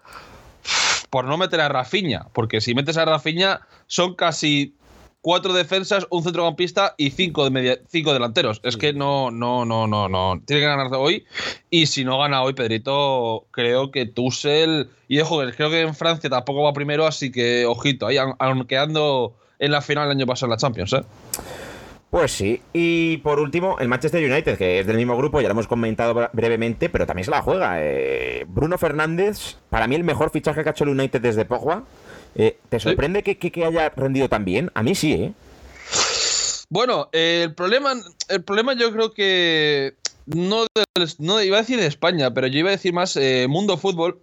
por 1.09 1.25
no 1.25 1.37
meter 1.37 1.61
a 1.61 1.69
Rafinha. 1.69 2.27
Porque 2.33 2.61
si 2.61 2.73
metes 2.73 2.97
a 2.97 3.05
Rafinha, 3.05 3.61
son 3.87 4.15
casi 4.15 4.75
cuatro 5.23 5.53
defensas, 5.53 6.05
un 6.09 6.21
centrocampista 6.21 6.93
y 6.97 7.09
cinco, 7.09 7.45
de 7.45 7.49
media, 7.49 7.79
cinco 7.87 8.13
delanteros. 8.13 8.59
Es 8.61 8.77
que 8.77 8.93
no, 8.93 9.31
no, 9.31 9.65
no, 9.65 9.87
no, 9.87 10.09
no. 10.09 10.39
Tiene 10.45 10.61
que 10.61 10.67
ganar 10.67 10.93
hoy. 10.93 11.25
Y 11.71 11.87
si 11.87 12.03
no 12.03 12.19
gana 12.19 12.43
hoy, 12.43 12.53
Pedrito, 12.53 13.47
creo 13.49 13.89
que 13.89 14.05
Tussel. 14.05 14.89
Y 15.07 15.19
ojo, 15.21 15.41
creo 15.55 15.71
que 15.71 15.81
en 15.81 15.95
Francia 15.95 16.29
tampoco 16.29 16.63
va 16.63 16.73
primero, 16.73 17.07
así 17.07 17.31
que 17.31 17.65
ojito, 17.65 18.05
ahí, 18.05 18.17
aunque 18.17 18.77
ando 18.77 19.33
en 19.59 19.71
la 19.71 19.81
final 19.81 20.05
el 20.05 20.11
año 20.11 20.27
pasado 20.27 20.47
en 20.47 20.51
la 20.51 20.57
Champions, 20.57 20.93
¿eh? 20.93 21.03
Pues 22.09 22.31
sí. 22.31 22.61
Y 22.73 23.17
por 23.17 23.39
último, 23.39 23.79
el 23.79 23.87
Manchester 23.87 24.29
United, 24.29 24.57
que 24.57 24.79
es 24.79 24.85
del 24.85 24.97
mismo 24.97 25.17
grupo, 25.17 25.41
ya 25.41 25.47
lo 25.47 25.53
hemos 25.53 25.67
comentado 25.67 26.29
brevemente, 26.33 26.89
pero 26.89 27.07
también 27.07 27.25
se 27.25 27.31
la 27.31 27.41
juega. 27.41 27.77
Eh, 27.79 28.45
Bruno 28.47 28.77
Fernández, 28.77 29.55
para 29.69 29.87
mí 29.87 29.95
el 29.95 30.03
mejor 30.03 30.29
fichaje 30.29 30.61
que 30.61 30.69
ha 30.69 30.73
hecho 30.73 30.83
el 30.83 30.91
United 30.91 31.21
desde 31.21 31.45
Pogba. 31.45 31.85
Eh, 32.35 32.57
¿Te 32.69 32.79
sorprende 32.79 33.23
que, 33.23 33.65
haya 33.65 33.89
rendido 33.89 34.29
tan 34.29 34.45
bien? 34.45 34.71
A 34.73 34.83
mí 34.83 34.95
sí, 34.95 35.13
¿eh? 35.13 35.33
Bueno, 36.69 37.09
el, 37.11 37.53
problema, 37.53 37.93
el 38.29 38.43
problema 38.43 38.73
yo 38.73 38.91
creo 38.91 39.13
que 39.13 39.93
no, 40.25 40.65
no 41.19 41.41
iba 41.41 41.57
a 41.57 41.61
decir 41.61 41.79
de 41.79 41.85
España, 41.85 42.33
pero 42.33 42.47
yo 42.47 42.59
iba 42.59 42.69
a 42.69 42.71
decir 42.71 42.93
más 42.93 43.15
eh, 43.15 43.45
mundo 43.47 43.77
fútbol, 43.77 44.19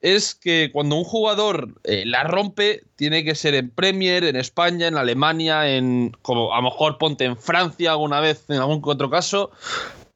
es 0.00 0.34
que 0.34 0.70
cuando 0.72 0.96
un 0.96 1.04
jugador 1.04 1.74
eh, 1.84 2.04
la 2.06 2.24
rompe, 2.24 2.84
tiene 2.96 3.22
que 3.22 3.34
ser 3.34 3.54
en 3.54 3.68
Premier, 3.68 4.24
en 4.24 4.36
España, 4.36 4.86
en 4.86 4.96
Alemania, 4.96 5.68
en 5.68 6.16
como 6.22 6.54
a 6.54 6.56
lo 6.56 6.62
mejor 6.62 6.96
ponte 6.96 7.26
en 7.26 7.36
Francia 7.36 7.90
alguna 7.90 8.20
vez, 8.20 8.46
en 8.48 8.56
algún 8.56 8.80
otro 8.82 9.10
caso. 9.10 9.50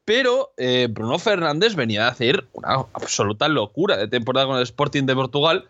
Pero 0.05 0.51
Bruno 0.91 1.17
Fernández 1.17 1.73
venía 1.73 2.05
a 2.05 2.11
hacer 2.11 2.45
una 2.53 2.85
absoluta 2.93 3.47
locura 3.47 3.97
de 3.97 4.07
temporada 4.07 4.45
con 4.45 4.57
el 4.57 4.61
Sporting 4.61 5.03
de 5.07 5.15
Portugal 5.15 5.67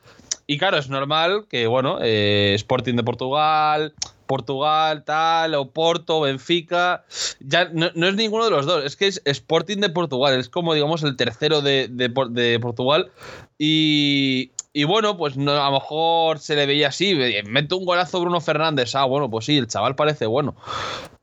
y 0.48 0.58
claro, 0.58 0.78
es 0.78 0.90
normal 0.90 1.46
que, 1.50 1.68
bueno, 1.68 1.98
eh, 2.02 2.54
Sporting 2.56 2.96
de 2.96 3.04
Portugal, 3.04 3.94
Portugal, 4.26 5.04
tal, 5.04 5.56
o 5.56 5.72
Porto, 5.72 6.22
Benfica, 6.22 7.06
ya 7.40 7.70
no, 7.72 7.88
es 7.88 8.16
ninguno 8.16 8.46
de 8.46 8.52
los 8.52 8.66
dos, 8.66 8.84
es 8.84 8.96
que 8.96 9.08
es 9.08 9.22
Sporting 9.26 9.78
de 9.78 9.90
Portugal, 9.90 10.40
es 10.40 10.50
como, 10.50 10.74
digamos, 10.74 11.04
el 11.04 11.16
tercero 11.16 11.62
de, 11.62 11.88
de, 11.90 12.60
Portugal. 12.60 13.12
Y, 13.58 14.52
y 14.78 14.84
bueno, 14.84 15.16
pues 15.16 15.38
no, 15.38 15.54
a 15.54 15.70
lo 15.70 15.80
mejor 15.80 16.40
se 16.40 16.54
le 16.54 16.66
veía 16.66 16.90
así, 16.90 17.18
mete 17.46 17.76
un 17.76 17.86
golazo 17.86 18.20
Bruno 18.20 18.42
Fernández, 18.42 18.94
ah, 18.94 19.06
bueno, 19.06 19.30
pues 19.30 19.46
sí, 19.46 19.58
el 19.58 19.68
chaval 19.68 19.96
parece 19.96 20.26
bueno. 20.26 20.54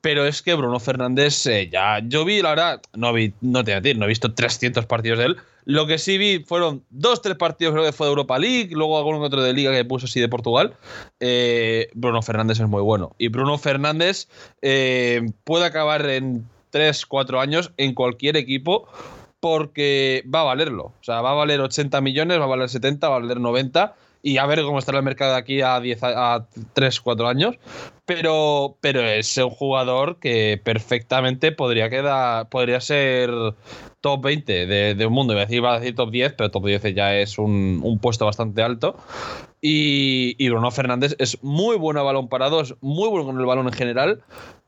Pero 0.00 0.24
es 0.24 0.40
que 0.40 0.54
Bruno 0.54 0.80
Fernández 0.80 1.46
eh, 1.46 1.68
ya. 1.70 2.00
Yo 2.02 2.24
vi, 2.24 2.40
la 2.40 2.48
verdad, 2.48 2.80
no 2.94 3.12
vi, 3.12 3.34
no 3.42 3.62
te 3.62 3.72
voy 3.72 3.76
a 3.76 3.80
decir, 3.82 3.98
no 3.98 4.06
he 4.06 4.08
visto 4.08 4.32
300 4.32 4.86
partidos 4.86 5.18
de 5.18 5.26
él. 5.26 5.36
Lo 5.66 5.86
que 5.86 5.98
sí 5.98 6.16
vi 6.16 6.38
fueron 6.38 6.82
dos, 6.88 7.20
tres 7.20 7.36
partidos, 7.36 7.74
creo 7.74 7.84
que 7.84 7.92
fue 7.92 8.06
de 8.06 8.12
Europa 8.12 8.38
League, 8.38 8.70
luego 8.72 8.96
algún 8.96 9.22
otro 9.22 9.42
de 9.42 9.52
Liga 9.52 9.70
que 9.70 9.84
puso 9.84 10.06
así 10.06 10.18
de 10.18 10.30
Portugal. 10.30 10.74
Eh, 11.20 11.90
Bruno 11.92 12.22
Fernández 12.22 12.58
es 12.58 12.66
muy 12.66 12.80
bueno. 12.80 13.14
Y 13.18 13.28
Bruno 13.28 13.58
Fernández 13.58 14.28
eh, 14.62 15.26
puede 15.44 15.66
acabar 15.66 16.08
en 16.08 16.48
3, 16.70 17.04
4 17.04 17.38
años 17.38 17.70
en 17.76 17.92
cualquier 17.92 18.38
equipo 18.38 18.88
porque 19.42 20.22
va 20.32 20.42
a 20.42 20.44
valerlo. 20.44 20.84
O 20.84 21.02
sea, 21.02 21.20
va 21.20 21.32
a 21.32 21.34
valer 21.34 21.60
80 21.60 22.00
millones, 22.00 22.38
va 22.38 22.44
a 22.44 22.46
valer 22.46 22.68
70, 22.68 23.08
va 23.08 23.16
a 23.16 23.18
valer 23.18 23.40
90 23.40 23.92
y 24.22 24.38
a 24.38 24.46
ver 24.46 24.62
cómo 24.62 24.78
estará 24.78 24.98
el 24.98 25.04
mercado 25.04 25.32
de 25.32 25.38
aquí 25.38 25.62
a, 25.62 25.80
10, 25.80 25.98
a 26.04 26.46
3, 26.74 27.00
4 27.00 27.26
años. 27.26 27.56
Pero, 28.06 28.76
pero 28.80 29.00
es 29.02 29.36
un 29.38 29.50
jugador 29.50 30.20
que 30.20 30.60
perfectamente 30.62 31.50
podría 31.50 31.90
quedar, 31.90 32.48
podría 32.50 32.80
ser 32.80 33.32
top 34.00 34.22
20 34.22 34.66
de, 34.94 35.06
un 35.06 35.12
mundo. 35.12 35.32
Iba 35.32 35.42
a, 35.42 35.46
decir, 35.46 35.66
a 35.66 35.80
decir 35.80 35.96
top 35.96 36.12
10, 36.12 36.34
pero 36.34 36.50
top 36.52 36.66
10 36.66 36.94
ya 36.94 37.16
es 37.16 37.36
un, 37.36 37.80
un 37.82 37.98
puesto 37.98 38.24
bastante 38.24 38.62
alto. 38.62 38.94
Y, 39.64 40.34
y, 40.44 40.48
Bruno 40.48 40.72
Fernández 40.72 41.14
es 41.20 41.40
muy 41.44 41.76
bueno 41.76 42.00
a 42.00 42.02
balón 42.02 42.28
parado, 42.28 42.60
es 42.62 42.74
muy 42.80 43.08
bueno 43.08 43.24
con 43.24 43.38
el 43.38 43.46
balón 43.46 43.68
en 43.68 43.72
general 43.72 44.24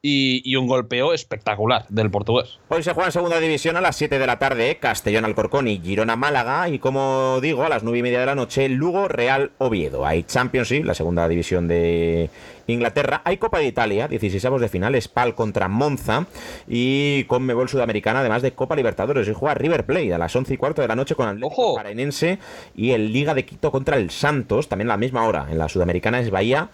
y, 0.07 0.55
un 0.57 0.67
golpeo 0.67 1.15
espectacular 1.15 1.87
del 1.89 2.11
portugués. 2.11 2.59
Hoy 2.69 2.83
se 2.83 2.93
juega 2.93 3.07
en 3.07 3.13
segunda 3.13 3.41
división 3.41 3.79
a 3.79 3.81
las 3.81 3.97
7 3.97 4.19
de 4.19 4.27
la 4.27 4.39
tarde, 4.39 4.77
Castellón 4.77 5.25
Alcorcón 5.25 5.67
y 5.67 5.81
Girona 5.81 6.15
Málaga. 6.15 6.69
Y 6.69 6.79
como 6.79 7.39
digo, 7.41 7.65
a 7.65 7.71
las 7.71 7.83
9 7.85 7.99
y 7.99 8.03
media 8.03 8.21
de 8.21 8.27
la 8.27 8.35
noche, 8.35 8.69
Lugo 8.69 9.09
Real 9.09 9.53
Oviedo. 9.57 10.05
Hay 10.05 10.25
Championship, 10.25 10.85
la 10.85 10.93
segunda 10.93 11.27
división 11.27 11.69
de 11.69 12.29
Inglaterra. 12.67 13.23
Hay 13.25 13.39
Copa 13.39 13.59
de 13.59 13.67
Italia, 13.67 14.07
16 14.07 14.61
de 14.61 14.69
final, 14.69 15.01
Spal 15.01 15.35
contra 15.35 15.69
Monza. 15.69 16.27
Y 16.69 17.25
con 17.25 17.43
Mebol 17.43 17.71
Sudamericana, 17.71 18.21
además 18.21 18.43
de 18.43 18.53
Copa 18.53 18.77
Libertadores. 18.77 19.27
Y 19.27 19.33
juega 19.33 19.55
River 19.55 19.87
Plate 19.87 20.13
a 20.13 20.19
las 20.19 20.37
11 20.37 20.53
y 20.53 20.57
cuarto 20.59 20.83
de 20.83 20.89
la 20.89 20.97
noche 20.97 21.15
con 21.15 21.31
el 21.31 21.43
Parenense 21.75 22.39
y 22.77 22.91
el 22.91 23.11
Liga 23.11 23.33
de 23.33 23.47
Quito 23.47 23.71
contra 23.71 23.97
el 23.97 24.11
Santos, 24.11 24.69
también 24.69 24.84
a 24.87 24.89
la 24.89 24.97
misma 24.97 25.27
hora. 25.27 25.47
En 25.51 25.59
la 25.59 25.69
Sudamericana 25.69 26.21
es 26.21 26.31
Bahía, 26.31 26.69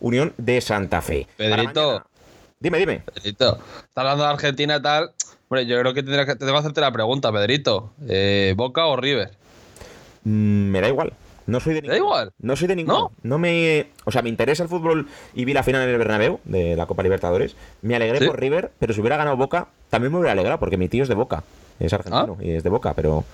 Unión 0.00 0.32
de 0.38 0.60
Santa 0.60 1.00
Fe. 1.00 1.26
Pedrito. 1.36 2.04
Dime, 2.58 2.78
dime. 2.78 3.02
Pedrito, 3.14 3.58
está 3.84 4.02
hablando 4.02 4.24
de 4.24 4.30
Argentina 4.30 4.76
y 4.76 4.82
tal. 4.82 5.12
Bueno, 5.48 5.68
yo 5.68 5.80
creo 5.80 5.94
que 5.94 6.02
tendrás 6.02 6.26
que, 6.26 6.36
tengo 6.36 6.52
que 6.52 6.58
hacerte 6.58 6.80
la 6.80 6.92
pregunta, 6.92 7.32
Pedrito. 7.32 7.92
Eh, 8.08 8.54
¿Boca 8.56 8.86
o 8.86 8.96
River? 8.96 9.30
Mm, 10.24 10.70
me 10.70 10.80
da 10.80 10.88
igual. 10.88 11.12
No 11.46 11.58
soy 11.58 11.74
de 11.74 11.82
ninguno. 11.82 11.92
¿Da 11.92 11.98
igual? 11.98 12.32
No 12.38 12.54
soy 12.54 12.68
de 12.68 12.76
ninguno. 12.76 13.10
¿No? 13.22 13.38
me. 13.38 13.88
O 14.04 14.12
sea, 14.12 14.22
me 14.22 14.28
interesa 14.28 14.62
el 14.62 14.68
fútbol 14.68 15.08
y 15.34 15.44
vi 15.44 15.52
la 15.52 15.64
final 15.64 15.82
en 15.82 15.88
el 15.88 15.98
Bernabéu 15.98 16.38
de 16.44 16.76
la 16.76 16.86
Copa 16.86 17.02
Libertadores. 17.02 17.56
Me 17.82 17.96
alegré 17.96 18.24
por 18.26 18.38
River, 18.38 18.70
pero 18.78 18.94
si 18.94 19.00
hubiera 19.00 19.16
ganado 19.16 19.36
Boca, 19.36 19.66
también 19.88 20.12
me 20.12 20.18
hubiera 20.18 20.32
alegrado 20.32 20.60
porque 20.60 20.76
mi 20.76 20.88
tío 20.88 21.02
es 21.02 21.08
de 21.08 21.16
Boca. 21.16 21.42
es 21.80 21.92
argentino 21.92 22.36
y 22.40 22.50
es 22.50 22.62
de 22.62 22.70
Boca, 22.70 22.94
pero 22.94 23.24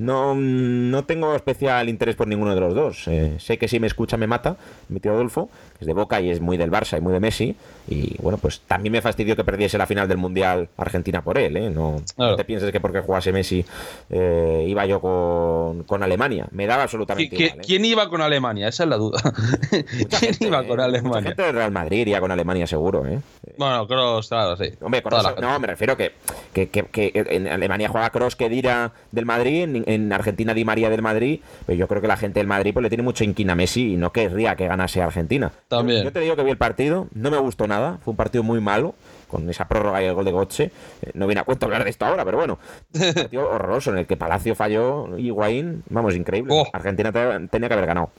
no, 0.00 0.34
no 0.34 1.04
tengo 1.04 1.34
especial 1.34 1.88
interés 1.88 2.16
por 2.16 2.26
ninguno 2.28 2.54
de 2.54 2.60
los 2.60 2.74
dos. 2.74 3.06
Eh, 3.08 3.34
sé 3.38 3.58
que 3.58 3.68
si 3.68 3.78
me 3.80 3.86
escucha 3.86 4.16
me 4.16 4.26
mata, 4.26 4.56
mi 4.88 5.00
tío 5.00 5.12
Adolfo, 5.12 5.48
que 5.78 5.84
es 5.84 5.86
de 5.86 5.92
Boca 5.92 6.20
y 6.20 6.30
es 6.30 6.40
muy 6.40 6.56
del 6.56 6.70
Barça 6.70 6.98
y 6.98 7.00
muy 7.00 7.12
de 7.12 7.20
Messi. 7.20 7.54
Y 7.88 8.16
bueno, 8.22 8.38
pues 8.38 8.60
también 8.60 8.92
me 8.92 9.02
fastidió 9.02 9.34
que 9.36 9.42
perdiese 9.44 9.76
la 9.78 9.86
final 9.86 10.06
del 10.08 10.18
Mundial 10.18 10.68
Argentina 10.76 11.22
por 11.22 11.38
él. 11.38 11.56
¿eh? 11.56 11.70
No, 11.70 12.00
Claro. 12.16 12.32
no 12.32 12.36
te 12.36 12.44
pienses 12.44 12.70
que 12.72 12.80
porque 12.80 13.00
jugase 13.00 13.32
Messi 13.32 13.64
eh, 14.10 14.64
iba 14.68 14.86
yo 14.86 15.00
con, 15.00 15.84
con 15.84 16.02
Alemania. 16.02 16.46
Me 16.52 16.66
daba 16.66 16.82
¿Qui- 16.82 16.84
absolutamente 16.84 17.36
qui- 17.36 17.40
igual. 17.46 17.58
¿eh? 17.58 17.62
¿Quién 17.66 17.84
iba 17.84 18.08
con 18.08 18.20
Alemania? 18.20 18.68
Esa 18.68 18.84
es 18.84 18.88
la 18.90 18.96
duda. 18.96 19.20
¿Quién 19.70 20.10
gente, 20.10 20.46
iba 20.46 20.60
¿eh? 20.62 20.66
con 20.66 20.80
Alemania? 20.80 21.22
gente 21.22 21.42
del 21.42 21.54
Real 21.54 21.70
Madrid 21.72 21.98
iría 22.00 22.20
con 22.20 22.30
Alemania 22.30 22.66
seguro, 22.66 23.06
¿eh? 23.06 23.18
Bueno, 23.58 23.86
Kroos, 23.86 24.28
claro, 24.28 24.56
sí. 24.56 24.70
Hombre, 24.80 25.02
gente. 25.02 25.40
no, 25.40 25.58
me 25.58 25.66
refiero 25.66 25.96
que, 25.96 26.12
que, 26.52 26.68
que- 26.68 26.84
que 26.84 27.12
en 27.14 27.48
Alemania 27.48 27.88
juega 27.88 28.10
Cross 28.10 28.36
que 28.36 28.48
Dira 28.48 28.92
del 29.10 29.26
Madrid, 29.26 29.62
en, 29.64 29.84
en 29.90 30.12
Argentina 30.12 30.54
Di 30.54 30.64
María 30.64 30.88
del 30.90 31.02
Madrid, 31.02 31.40
pero 31.66 31.78
yo 31.78 31.86
creo 31.88 32.00
que 32.00 32.08
la 32.08 32.16
gente 32.16 32.40
del 32.40 32.46
Madrid 32.46 32.72
pues, 32.72 32.82
le 32.82 32.88
tiene 32.88 33.02
mucho 33.02 33.24
inquina 33.24 33.52
a 33.52 33.56
Messi 33.56 33.94
y 33.94 33.96
no 33.96 34.12
querría 34.12 34.56
que 34.56 34.66
ganase 34.66 35.02
Argentina. 35.02 35.50
También. 35.68 35.98
Yo, 36.00 36.04
yo 36.04 36.12
te 36.12 36.20
digo 36.20 36.36
que 36.36 36.44
vi 36.44 36.50
el 36.50 36.56
partido, 36.56 37.08
no 37.14 37.30
me 37.30 37.38
gustó 37.38 37.66
nada, 37.66 37.98
fue 38.04 38.12
un 38.12 38.16
partido 38.16 38.42
muy 38.42 38.60
malo, 38.60 38.94
con 39.28 39.48
esa 39.48 39.68
prórroga 39.68 40.02
y 40.02 40.06
el 40.06 40.14
gol 40.14 40.24
de 40.24 40.32
Gotze. 40.32 40.64
Eh, 41.02 41.10
no 41.14 41.26
viene 41.26 41.40
a 41.40 41.44
cuento 41.44 41.66
hablar 41.66 41.84
de 41.84 41.90
esto 41.90 42.04
ahora, 42.04 42.24
pero 42.24 42.36
bueno, 42.38 42.58
un 42.94 43.14
partido 43.14 43.48
horroroso 43.48 43.90
en 43.90 43.98
el 43.98 44.06
que 44.06 44.16
Palacio 44.16 44.54
falló 44.54 45.16
y 45.18 45.26
Higuaín, 45.26 45.84
vamos, 45.88 46.16
increíble. 46.16 46.52
Oh. 46.52 46.66
Argentina 46.72 47.12
te- 47.12 47.48
tenía 47.48 47.68
que 47.68 47.74
haber 47.74 47.86
ganado. 47.86 48.10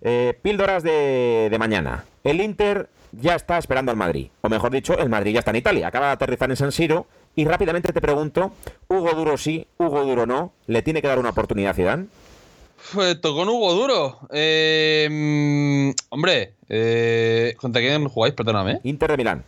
Eh, 0.00 0.38
píldoras 0.42 0.82
de, 0.82 1.48
de 1.50 1.58
mañana. 1.58 2.04
El 2.22 2.40
Inter 2.40 2.88
ya 3.12 3.34
está 3.34 3.58
esperando 3.58 3.90
al 3.90 3.96
Madrid. 3.96 4.28
O 4.42 4.48
mejor 4.48 4.70
dicho, 4.70 4.96
el 4.96 5.08
Madrid 5.08 5.32
ya 5.32 5.40
está 5.40 5.50
en 5.50 5.56
Italia. 5.56 5.88
Acaba 5.88 6.06
de 6.06 6.12
aterrizar 6.12 6.48
en 6.50 6.56
San 6.56 6.70
Siro. 6.70 7.06
Y 7.36 7.44
rápidamente 7.44 7.92
te 7.92 8.00
pregunto, 8.00 8.52
Hugo 8.88 9.12
Duro 9.12 9.36
sí, 9.38 9.66
Hugo 9.78 10.04
Duro 10.04 10.26
no. 10.26 10.52
¿Le 10.66 10.82
tiene 10.82 11.00
que 11.00 11.08
dar 11.08 11.18
una 11.18 11.30
oportunidad 11.30 11.70
a 11.70 11.74
Zidane? 11.74 12.06
Fue- 12.76 13.14
tocó 13.14 13.42
un 13.42 13.48
Hugo 13.50 13.72
Duro. 13.74 14.18
Eh, 14.32 15.08
mm, 15.10 15.90
hombre, 16.10 16.54
eh, 16.68 17.54
¿contra 17.58 17.80
quién 17.80 18.08
jugáis? 18.08 18.34
Perdóname. 18.34 18.80
Inter 18.84 19.10
de 19.10 19.16
Milán. 19.16 19.44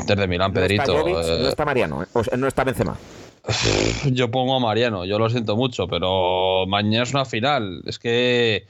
Inter 0.00 0.18
de 0.18 0.26
Milán, 0.26 0.52
No 0.52 0.60
está 0.60 0.84
Pedrito. 0.84 0.98
Jovic, 1.02 1.16
eh, 1.24 1.38
no 1.42 1.48
está 1.48 1.64
Mariano, 1.64 2.02
¿eh? 2.02 2.06
O 2.14 2.24
sea, 2.24 2.36
no 2.36 2.48
está 2.48 2.64
Benzema. 2.64 2.96
Yo 4.12 4.30
pongo 4.30 4.54
a 4.56 4.60
Mariano, 4.60 5.04
yo 5.04 5.18
lo 5.18 5.28
siento 5.28 5.56
mucho, 5.56 5.88
pero 5.88 6.64
mañana 6.66 7.02
es 7.02 7.12
una 7.12 7.24
final. 7.24 7.82
Es 7.86 7.98
que 7.98 8.66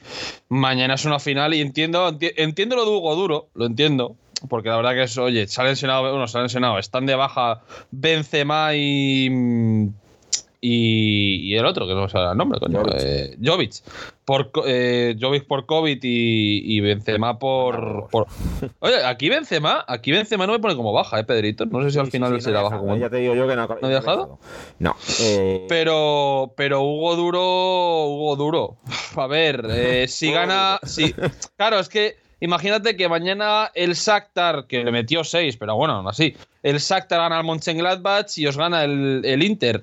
mañana 0.49 0.95
es 0.95 1.05
una 1.05 1.19
final 1.19 1.53
y 1.55 1.61
entiendo, 1.61 2.09
enti- 2.11 2.33
entiendo 2.37 2.77
lo 2.77 2.85
de 2.85 2.91
Hugo 2.91 3.15
Duro, 3.15 3.49
lo 3.55 3.67
entiendo. 3.67 4.17
Porque 4.49 4.69
la 4.69 4.77
verdad 4.77 4.93
que 4.93 5.03
es, 5.05 5.17
oye, 5.19 5.47
se 5.47 5.61
han 5.61 5.69
lesionado, 5.69 6.03
bueno, 6.11 6.27
se 6.27 6.39
han 6.39 6.45
lesionado, 6.45 6.79
están 6.79 7.07
de 7.07 7.15
baja 7.15 7.63
Benzema 7.91 8.75
y. 8.75 9.91
Y, 10.65 11.41
y 11.53 11.57
el 11.57 11.67
otro, 11.67 11.89
que 11.89 11.95
no 11.95 12.09
sale 12.09 12.31
el 12.31 12.39
nombre, 12.39 12.61
coño. 12.61 12.79
Jovic. 12.83 12.95
eh, 13.01 13.37
Jovic. 13.45 13.73
Por, 14.25 14.53
eh, 14.65 15.17
Jovic 15.21 15.49
por 15.49 15.67
COVID 15.67 15.99
y, 16.05 16.77
y 16.77 16.79
Benzema 16.79 17.37
por, 17.41 18.07
por. 18.13 18.29
Oye, 18.79 19.05
aquí 19.05 19.29
Benzema, 19.29 19.85
aquí 19.89 20.13
Benzema 20.13 20.47
no 20.47 20.53
me 20.53 20.61
pone 20.61 20.77
como 20.77 20.93
baja, 20.93 21.19
eh, 21.19 21.25
Pedrito. 21.25 21.67
No 21.67 21.83
sé 21.83 21.91
si 21.91 21.99
al 21.99 22.05
Sí, 22.05 22.13
sí, 22.13 22.17
final 22.19 22.35
sí, 22.37 22.43
se 22.43 22.51
no 22.51 22.55
la 22.55 22.61
ha 22.61 22.63
baja 22.63 22.79
como. 22.79 22.97
Ya 22.97 23.11
te 23.11 23.17
digo 23.17 23.35
yo 23.35 23.49
que 23.49 23.57
no, 23.57 23.67
¿No 23.67 23.89
ha 23.89 23.91
dejado? 23.91 24.39
No. 24.79 24.95
eh, 25.21 25.67
Pero, 25.69 26.55
pero 26.57 26.83
Hugo 26.83 27.17
Duro, 27.17 28.07
Hugo 28.07 28.37
Duro. 28.37 28.77
A 29.17 29.27
ver, 29.27 29.67
eh, 29.69 30.07
si 30.07 30.31
gana, 30.31 30.79
si, 30.85 31.13
claro, 31.57 31.81
es 31.81 31.89
que 31.89 32.22
imagínate 32.45 32.97
que 32.97 33.09
mañana 33.09 33.71
el 33.75 33.95
Shakhtar, 33.95 34.67
que 34.67 34.85
le 34.85 34.93
metió 34.93 35.25
6, 35.25 35.57
pero 35.57 35.77
bueno, 35.77 35.95
aún 35.95 36.09
así, 36.09 36.37
el 36.63 36.79
Shakhtar 36.79 37.19
gana 37.21 37.39
al 37.39 37.45
Mönchengladbach 37.45 38.37
y 38.37 38.47
os 38.47 38.57
gana 38.57 38.85
el, 38.85 39.23
el 39.25 39.43
Inter. 39.43 39.83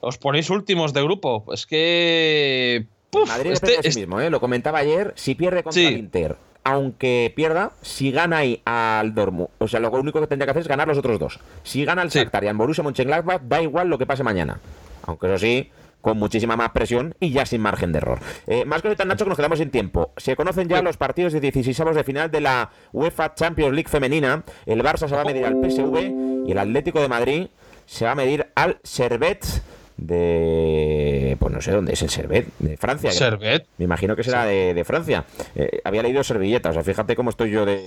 Os 0.00 0.16
ponéis 0.18 0.48
últimos 0.50 0.92
de 0.94 1.02
grupo. 1.02 1.44
Es 1.52 1.66
que, 1.66 2.86
puf, 3.10 3.28
Madrid 3.28 3.52
este- 3.52 3.66
depende 3.66 3.88
de 3.88 3.92
sí 3.92 4.00
mismo, 4.00 4.20
¿eh? 4.20 4.30
Lo 4.30 4.40
comentaba 4.40 4.78
ayer. 4.78 5.12
Si 5.16 5.34
pierde 5.34 5.62
contra 5.62 5.80
Sí. 5.82 5.86
el 5.86 5.98
Inter, 5.98 6.36
aunque 6.64 7.32
pierda, 7.36 7.72
si 7.82 8.10
gana 8.10 8.38
ahí 8.38 8.60
al 8.64 9.14
Dortmund, 9.14 9.48
o 9.58 9.68
sea, 9.68 9.80
lo 9.80 9.90
único 9.90 10.20
que 10.20 10.26
tendría 10.26 10.46
que 10.46 10.50
hacer 10.52 10.62
es 10.62 10.68
ganar 10.68 10.88
los 10.88 10.98
otros 10.98 11.18
dos. 11.18 11.38
Si 11.62 11.84
gana 11.84 12.02
el 12.02 12.10
Sí. 12.10 12.18
Shakhtar 12.18 12.44
y 12.44 12.48
al 12.48 12.56
Borussia 12.56 12.82
Mönchengladbach, 12.84 13.42
da 13.42 13.62
igual 13.62 13.88
lo 13.88 13.98
que 13.98 14.06
pase 14.06 14.22
mañana. 14.22 14.58
Aunque 15.06 15.26
eso 15.28 15.38
sí, 15.38 15.70
con 16.00 16.18
muchísima 16.18 16.56
más 16.56 16.70
presión 16.70 17.14
y 17.20 17.30
ya 17.30 17.46
sin 17.46 17.60
margen 17.60 17.90
de 17.92 17.98
error. 17.98 18.20
Eh, 18.46 18.64
más 18.64 18.82
cositas, 18.82 19.06
Nacho, 19.06 19.24
que 19.24 19.30
nos 19.30 19.36
quedamos 19.36 19.58
sin 19.58 19.70
tiempo. 19.70 20.12
Se 20.16 20.36
conocen 20.36 20.68
ya 20.68 20.80
los 20.82 20.96
partidos 20.96 21.32
de 21.32 21.40
16 21.40 21.76
de 21.94 22.04
final 22.04 22.30
de 22.30 22.40
la 22.40 22.70
UEFA 22.92 23.34
Champions 23.34 23.72
League 23.74 23.88
femenina. 23.88 24.44
El 24.66 24.82
Barça 24.82 25.08
se 25.08 25.14
va 25.16 25.22
a 25.22 25.24
medir 25.24 25.44
al 25.44 25.54
PSV 25.54 26.46
y 26.46 26.52
el 26.52 26.58
Atlético 26.58 27.00
de 27.00 27.08
Madrid 27.08 27.46
se 27.86 28.04
va 28.04 28.12
a 28.12 28.14
medir 28.14 28.46
al 28.54 28.78
Servet 28.82 29.44
de... 29.96 31.36
Pues 31.38 31.52
no 31.52 31.60
sé 31.60 31.72
dónde 31.72 31.92
es 31.92 32.02
el 32.02 32.10
Servet, 32.10 32.46
de 32.58 32.76
Francia. 32.76 33.10
Servet. 33.12 33.66
Me 33.78 33.84
imagino 33.84 34.16
que 34.16 34.24
será 34.24 34.44
de, 34.44 34.74
de 34.74 34.84
Francia. 34.84 35.24
Eh, 35.54 35.80
había 35.84 36.02
leído 36.02 36.22
servilleta, 36.24 36.70
o 36.70 36.72
sea, 36.72 36.82
fíjate 36.82 37.16
cómo 37.16 37.30
estoy 37.30 37.50
yo 37.50 37.64
de... 37.64 37.84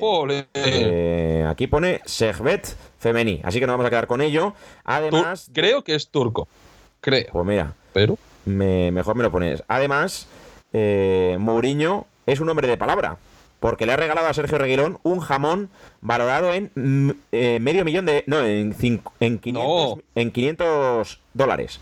Eh, 0.53 1.45
aquí 1.47 1.67
pone 1.67 2.01
Servet 2.05 2.67
femení, 2.97 3.41
así 3.43 3.59
que 3.59 3.67
nos 3.67 3.73
vamos 3.73 3.85
a 3.85 3.89
quedar 3.89 4.07
con 4.07 4.21
ello. 4.21 4.47
Tur- 4.49 4.53
Además, 4.85 5.49
creo 5.53 5.83
que 5.83 5.95
es 5.95 6.09
turco. 6.09 6.47
Creo. 7.01 7.27
pues 7.31 7.45
mira, 7.45 7.75
Pero. 7.93 8.17
me- 8.45 8.91
mejor 8.91 9.15
me 9.15 9.23
lo 9.23 9.31
pones. 9.31 9.63
Además, 9.67 10.27
eh, 10.73 11.37
Mourinho 11.39 12.05
es 12.25 12.39
un 12.39 12.49
hombre 12.49 12.67
de 12.67 12.77
palabra, 12.77 13.17
porque 13.59 13.85
le 13.85 13.93
ha 13.93 13.97
regalado 13.97 14.27
a 14.27 14.33
Sergio 14.33 14.57
Reguilón 14.57 14.99
un 15.03 15.19
jamón 15.19 15.69
valorado 16.01 16.53
en 16.53 16.71
eh, 17.31 17.59
medio 17.59 17.83
millón 17.85 18.05
de... 18.05 18.23
No, 18.27 18.45
en, 18.45 18.73
cinco- 18.73 19.13
en, 19.19 19.39
500, 19.39 19.63
No. 19.97 20.01
en 20.15 20.31
500 20.31 21.19
dólares. 21.33 21.79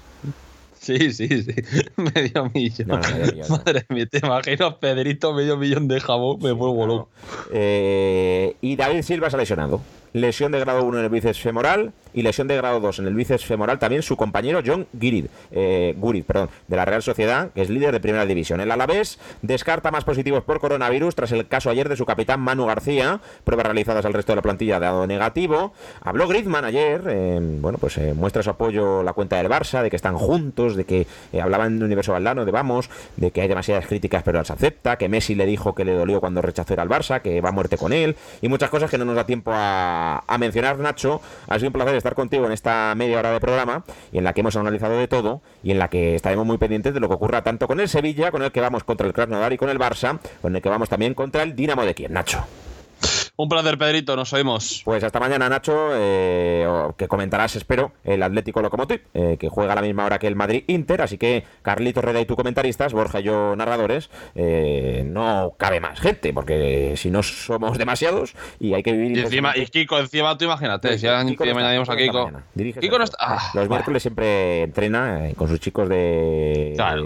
Sí, 0.79 1.11
sí, 1.11 1.27
sí. 1.43 1.53
medio 1.97 2.49
millón. 2.53 2.87
No, 2.87 2.97
no, 2.97 3.09
medio 3.09 3.25
millón, 3.33 3.47
no. 3.49 3.57
Madre 3.57 3.85
mía, 3.89 4.05
te 4.05 4.19
imagino 4.19 4.79
Pedrito 4.79 5.33
medio 5.33 5.57
millón 5.57 5.87
de 5.89 5.99
jamón. 5.99 6.37
Me 6.41 6.51
vuelvo 6.53 6.87
loco. 6.87 7.09
Eh, 7.51 8.55
y 8.61 8.75
David 8.77 9.01
Silva 9.01 9.29
se 9.29 9.35
ha 9.35 9.39
lesionado. 9.39 9.81
Lesión 10.13 10.51
de 10.53 10.59
grado 10.61 10.83
1 10.85 10.97
en 10.99 11.03
el 11.03 11.09
bíceps 11.09 11.39
femoral 11.41 11.91
lesión 12.21 12.47
de 12.47 12.55
grado 12.57 12.79
2 12.79 12.99
en 12.99 13.07
el 13.07 13.15
bíceps 13.15 13.45
femoral 13.45 13.79
también 13.79 14.01
su 14.01 14.17
compañero 14.17 14.61
John 14.65 14.87
Gurid, 14.93 15.25
eh, 15.51 15.95
Gurid, 15.97 16.23
perdón, 16.23 16.49
de 16.67 16.75
la 16.75 16.85
Real 16.85 17.03
Sociedad, 17.03 17.51
que 17.53 17.61
es 17.61 17.69
líder 17.69 17.91
de 17.91 17.99
primera 17.99 18.25
división. 18.25 18.59
El 18.61 18.71
Alavés 18.71 19.19
descarta 19.41 19.91
más 19.91 20.03
positivos 20.03 20.43
por 20.43 20.59
coronavirus 20.59 21.15
tras 21.15 21.31
el 21.31 21.47
caso 21.47 21.69
ayer 21.69 21.89
de 21.89 21.95
su 21.95 22.05
capitán 22.05 22.39
Manu 22.39 22.65
García. 22.65 23.19
Pruebas 23.43 23.65
realizadas 23.65 24.05
al 24.05 24.13
resto 24.13 24.31
de 24.31 24.37
la 24.37 24.41
plantilla 24.41 24.79
dado 24.79 25.07
negativo. 25.07 25.73
Habló 26.01 26.27
Griezmann 26.27 26.65
ayer, 26.65 27.01
eh, 27.07 27.39
bueno, 27.41 27.77
pues 27.77 27.97
eh, 27.97 28.13
muestra 28.13 28.43
su 28.43 28.49
apoyo 28.49 29.03
la 29.03 29.13
cuenta 29.13 29.37
del 29.37 29.49
Barça, 29.49 29.81
de 29.81 29.89
que 29.89 29.95
están 29.95 30.17
juntos, 30.17 30.75
de 30.75 30.85
que 30.85 31.07
eh, 31.33 31.41
hablaban 31.41 31.79
de 31.79 31.85
Universo 31.85 32.11
Valdano, 32.11 32.45
de 32.45 32.51
vamos, 32.51 32.89
de 33.15 33.31
que 33.31 33.41
hay 33.41 33.47
demasiadas 33.47 33.87
críticas 33.87 34.23
pero 34.23 34.39
las 34.39 34.51
acepta, 34.51 34.97
que 34.97 35.09
Messi 35.09 35.35
le 35.35 35.45
dijo 35.45 35.75
que 35.75 35.85
le 35.85 35.93
dolió 35.93 36.19
cuando 36.19 36.41
rechazó 36.41 36.73
ir 36.73 36.79
al 36.79 36.89
Barça, 36.89 37.21
que 37.21 37.41
va 37.41 37.49
a 37.49 37.51
muerte 37.51 37.77
con 37.77 37.93
él, 37.93 38.15
y 38.41 38.47
muchas 38.47 38.69
cosas 38.69 38.89
que 38.89 38.97
no 38.97 39.05
nos 39.05 39.15
da 39.15 39.25
tiempo 39.25 39.51
a, 39.53 40.23
a 40.27 40.37
mencionar, 40.37 40.77
Nacho. 40.79 41.21
Ha 41.47 41.55
sido 41.55 41.69
un 41.69 41.73
placer 41.73 41.95
estar 41.95 42.06
contigo 42.15 42.45
en 42.45 42.51
esta 42.51 42.93
media 42.95 43.19
hora 43.19 43.31
de 43.31 43.39
programa, 43.39 43.83
y 44.11 44.17
en 44.17 44.23
la 44.23 44.33
que 44.33 44.41
hemos 44.41 44.55
analizado 44.55 44.97
de 44.97 45.07
todo, 45.07 45.41
y 45.63 45.71
en 45.71 45.79
la 45.79 45.89
que 45.89 46.15
estaremos 46.15 46.45
muy 46.45 46.57
pendientes 46.57 46.93
de 46.93 46.99
lo 46.99 47.07
que 47.07 47.15
ocurra 47.15 47.43
tanto 47.43 47.67
con 47.67 47.79
el 47.79 47.89
Sevilla, 47.89 48.31
con 48.31 48.43
el 48.43 48.51
que 48.51 48.61
vamos 48.61 48.83
contra 48.83 49.07
el 49.07 49.13
Krasnodar 49.13 49.53
y 49.53 49.57
con 49.57 49.69
el 49.69 49.79
Barça, 49.79 50.19
con 50.41 50.55
el 50.55 50.61
que 50.61 50.69
vamos 50.69 50.89
también 50.89 51.13
contra 51.13 51.43
el 51.43 51.55
Dinamo 51.55 51.85
de 51.85 51.95
Kiev, 51.95 52.11
Nacho. 52.11 52.45
Un 53.39 53.49
placer, 53.49 53.77
Pedrito. 53.77 54.15
Nos 54.15 54.33
oímos. 54.33 54.81
Pues 54.83 55.03
hasta 55.03 55.19
mañana, 55.19 55.47
Nacho, 55.47 55.89
eh, 55.93 56.67
que 56.97 57.07
comentarás, 57.07 57.55
espero, 57.55 57.91
el 58.03 58.23
Atlético 58.23 58.63
Locomotiv, 58.63 59.01
eh, 59.13 59.37
que 59.39 59.47
juega 59.47 59.73
a 59.73 59.75
la 59.75 59.83
misma 59.83 60.05
hora 60.05 60.17
que 60.17 60.25
el 60.25 60.35
Madrid-Inter, 60.35 61.03
así 61.03 61.19
que 61.19 61.43
Carlito 61.61 62.01
Reda 62.01 62.19
y 62.19 62.25
tú 62.25 62.35
comentaristas, 62.35 62.93
Borja 62.93 63.19
y 63.19 63.23
yo 63.23 63.55
narradores, 63.55 64.09
eh, 64.33 65.03
no 65.05 65.53
cabe 65.55 65.79
más 65.79 65.99
gente, 65.99 66.33
porque 66.33 66.95
si 66.97 67.11
no 67.11 67.21
somos 67.21 67.77
demasiados 67.77 68.33
y 68.59 68.73
hay 68.73 68.81
que 68.81 68.93
vivir... 68.93 69.15
Y 69.15 69.19
encima, 69.19 69.55
y. 69.55 69.67
Kiko, 69.67 69.99
encima 69.99 70.35
tú 70.35 70.45
imagínate, 70.45 70.97
si 70.97 71.05
ahora 71.05 71.23
Kiko 71.23 71.45
no 71.45 71.51
está, 71.51 71.93
a 71.93 71.95
Kiko 71.95 72.31
Kiko. 72.81 72.97
no 72.97 73.03
está. 73.03 73.17
ah, 73.21 73.35
Los 73.53 73.53
bueno. 73.53 73.69
miércoles 73.69 74.01
siempre 74.01 74.63
entrena 74.63 75.29
eh, 75.29 75.35
con 75.35 75.47
sus 75.47 75.59
chicos 75.59 75.87
de... 75.87 76.73
Claro. 76.75 77.03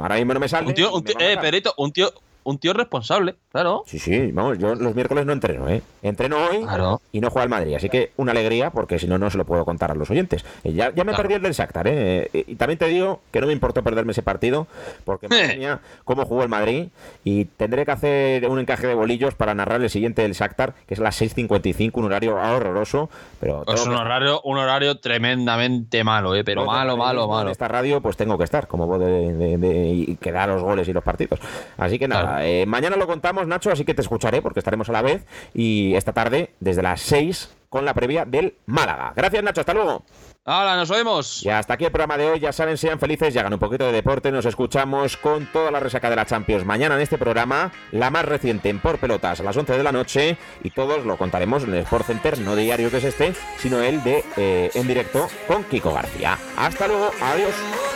ahora 0.00 0.14
mismo 0.14 0.34
no 0.34 0.38
me 0.40 0.48
sale. 0.48 0.68
Un 0.68 0.74
tío, 0.74 0.94
un 0.94 1.02
tío- 1.02 1.16
eh, 1.18 1.30
matar. 1.30 1.42
Pedrito, 1.42 1.74
un 1.78 1.90
tío, 1.92 2.12
un 2.46 2.58
tío 2.58 2.72
responsable, 2.72 3.34
claro. 3.52 3.82
Sí, 3.86 3.98
sí, 3.98 4.30
vamos, 4.32 4.58
yo 4.58 4.74
los 4.74 4.94
miércoles 4.94 5.26
no 5.26 5.32
entreno, 5.32 5.68
¿eh? 5.68 5.82
Entreno 6.02 6.36
hoy 6.48 6.62
Claro. 6.62 7.00
y 7.12 7.20
no 7.20 7.30
juego 7.30 7.42
al 7.42 7.48
Madrid, 7.48 7.74
así 7.74 7.88
que 7.88 8.12
una 8.16 8.32
alegría 8.32 8.70
porque 8.70 8.98
si 8.98 9.06
no, 9.06 9.18
no 9.18 9.28
se 9.30 9.36
lo 9.38 9.44
puedo 9.44 9.64
contar 9.64 9.90
a 9.90 9.94
los 9.94 10.10
oyentes. 10.10 10.44
Eh, 10.64 10.72
Ya, 10.72 10.90
ya 10.94 11.04
me 11.04 11.10
Claro. 11.12 11.16
perdí 11.22 11.34
el 11.34 11.42
del 11.42 11.52
Shakhtar, 11.52 11.86
¿eh? 11.88 12.30
Y, 12.32 12.52
y 12.52 12.54
también 12.56 12.78
te 12.78 12.86
digo 12.86 13.20
que 13.30 13.40
no 13.40 13.46
me 13.46 13.52
importó 13.52 13.82
perderme 13.82 14.12
ese 14.12 14.22
partido 14.22 14.66
porque 15.04 15.26
Eh. 15.30 15.56
mía, 15.58 15.80
cómo 16.04 16.24
jugó 16.24 16.42
el 16.44 16.48
Madrid 16.48 16.88
y 17.24 17.44
tendré 17.46 17.84
que 17.84 17.90
hacer 17.92 18.48
un 18.48 18.58
encaje 18.60 18.86
de 18.86 18.94
bolillos 18.94 19.34
para 19.34 19.54
narrar 19.54 19.82
el 19.82 19.90
siguiente 19.90 20.22
del 20.22 20.32
Shakhtar, 20.32 20.74
que 20.86 20.94
es 20.94 21.00
las 21.00 21.20
6.55, 21.20 21.90
un 21.94 22.04
horario 22.04 22.36
horroroso, 22.36 23.10
pero... 23.40 23.64
Es 23.66 23.84
un 23.84 23.92
que- 23.92 23.98
horario, 24.00 24.40
un 24.44 24.58
horario 24.58 24.98
tremendamente 25.00 26.04
malo, 26.04 26.34
eh, 26.34 26.44
pero 26.44 26.64
malo, 26.64 26.92
de 26.92 26.98
malo, 26.98 27.28
malo. 27.28 27.42
En 27.48 27.52
esta 27.52 27.68
radio, 27.68 28.00
pues 28.00 28.16
tengo 28.16 28.38
que 28.38 28.44
estar, 28.44 28.66
como 28.68 28.86
voz 28.86 29.00
de, 29.00 29.32
de- 29.34 29.58
de- 29.58 29.88
y 29.88 30.16
que 30.16 30.32
da 30.32 30.46
los 30.46 30.62
goles 30.62 30.86
y 30.88 30.92
los 30.92 31.02
partidos. 31.04 31.40
Así 31.76 31.98
que 31.98 32.08
nada, 32.08 32.35
nada. 32.36 32.46
Eh, 32.46 32.66
mañana 32.66 32.96
lo 32.96 33.06
contamos, 33.06 33.46
Nacho, 33.46 33.70
así 33.70 33.84
que 33.84 33.94
te 33.94 34.02
escucharé 34.02 34.42
porque 34.42 34.60
estaremos 34.60 34.88
a 34.88 34.92
la 34.92 35.02
vez. 35.02 35.24
Y 35.54 35.94
esta 35.94 36.12
tarde, 36.12 36.54
desde 36.60 36.82
las 36.82 37.00
6, 37.02 37.56
con 37.68 37.84
la 37.84 37.94
previa 37.94 38.24
del 38.24 38.54
Málaga. 38.66 39.12
Gracias, 39.14 39.42
Nacho. 39.42 39.60
Hasta 39.60 39.74
luego. 39.74 40.04
¡Hala, 40.48 40.76
nos 40.76 40.88
vemos! 40.88 41.42
Y 41.44 41.48
hasta 41.48 41.74
aquí 41.74 41.84
el 41.84 41.90
programa 41.90 42.16
de 42.16 42.30
hoy. 42.30 42.38
Ya 42.38 42.52
saben, 42.52 42.78
sean 42.78 43.00
felices 43.00 43.34
y 43.34 43.38
hagan 43.38 43.52
un 43.52 43.58
poquito 43.58 43.84
de 43.86 43.92
deporte. 43.92 44.30
Nos 44.30 44.46
escuchamos 44.46 45.16
con 45.16 45.46
toda 45.46 45.72
la 45.72 45.80
resaca 45.80 46.08
de 46.08 46.14
la 46.14 46.24
Champions 46.24 46.64
mañana 46.64 46.94
en 46.94 47.00
este 47.00 47.18
programa, 47.18 47.72
la 47.90 48.10
más 48.10 48.24
reciente 48.24 48.68
en 48.68 48.78
Por 48.78 48.98
Pelotas 48.98 49.40
a 49.40 49.42
las 49.42 49.56
11 49.56 49.76
de 49.76 49.82
la 49.82 49.90
noche. 49.90 50.38
Y 50.62 50.70
todos 50.70 51.04
lo 51.04 51.16
contaremos 51.16 51.64
en 51.64 51.74
el 51.74 51.80
Sport 51.80 52.06
Center, 52.06 52.38
no 52.38 52.54
diario 52.54 52.90
que 52.92 52.98
es 52.98 53.04
este, 53.04 53.34
sino 53.58 53.80
el 53.80 54.02
de 54.04 54.24
eh, 54.36 54.70
en 54.74 54.86
directo 54.86 55.26
con 55.48 55.64
Kiko 55.64 55.92
García. 55.92 56.38
Hasta 56.56 56.86
luego, 56.86 57.10
adiós. 57.20 57.95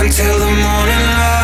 Until 0.00 0.38
the 0.38 0.46
morning 0.46 1.04
light. 1.18 1.37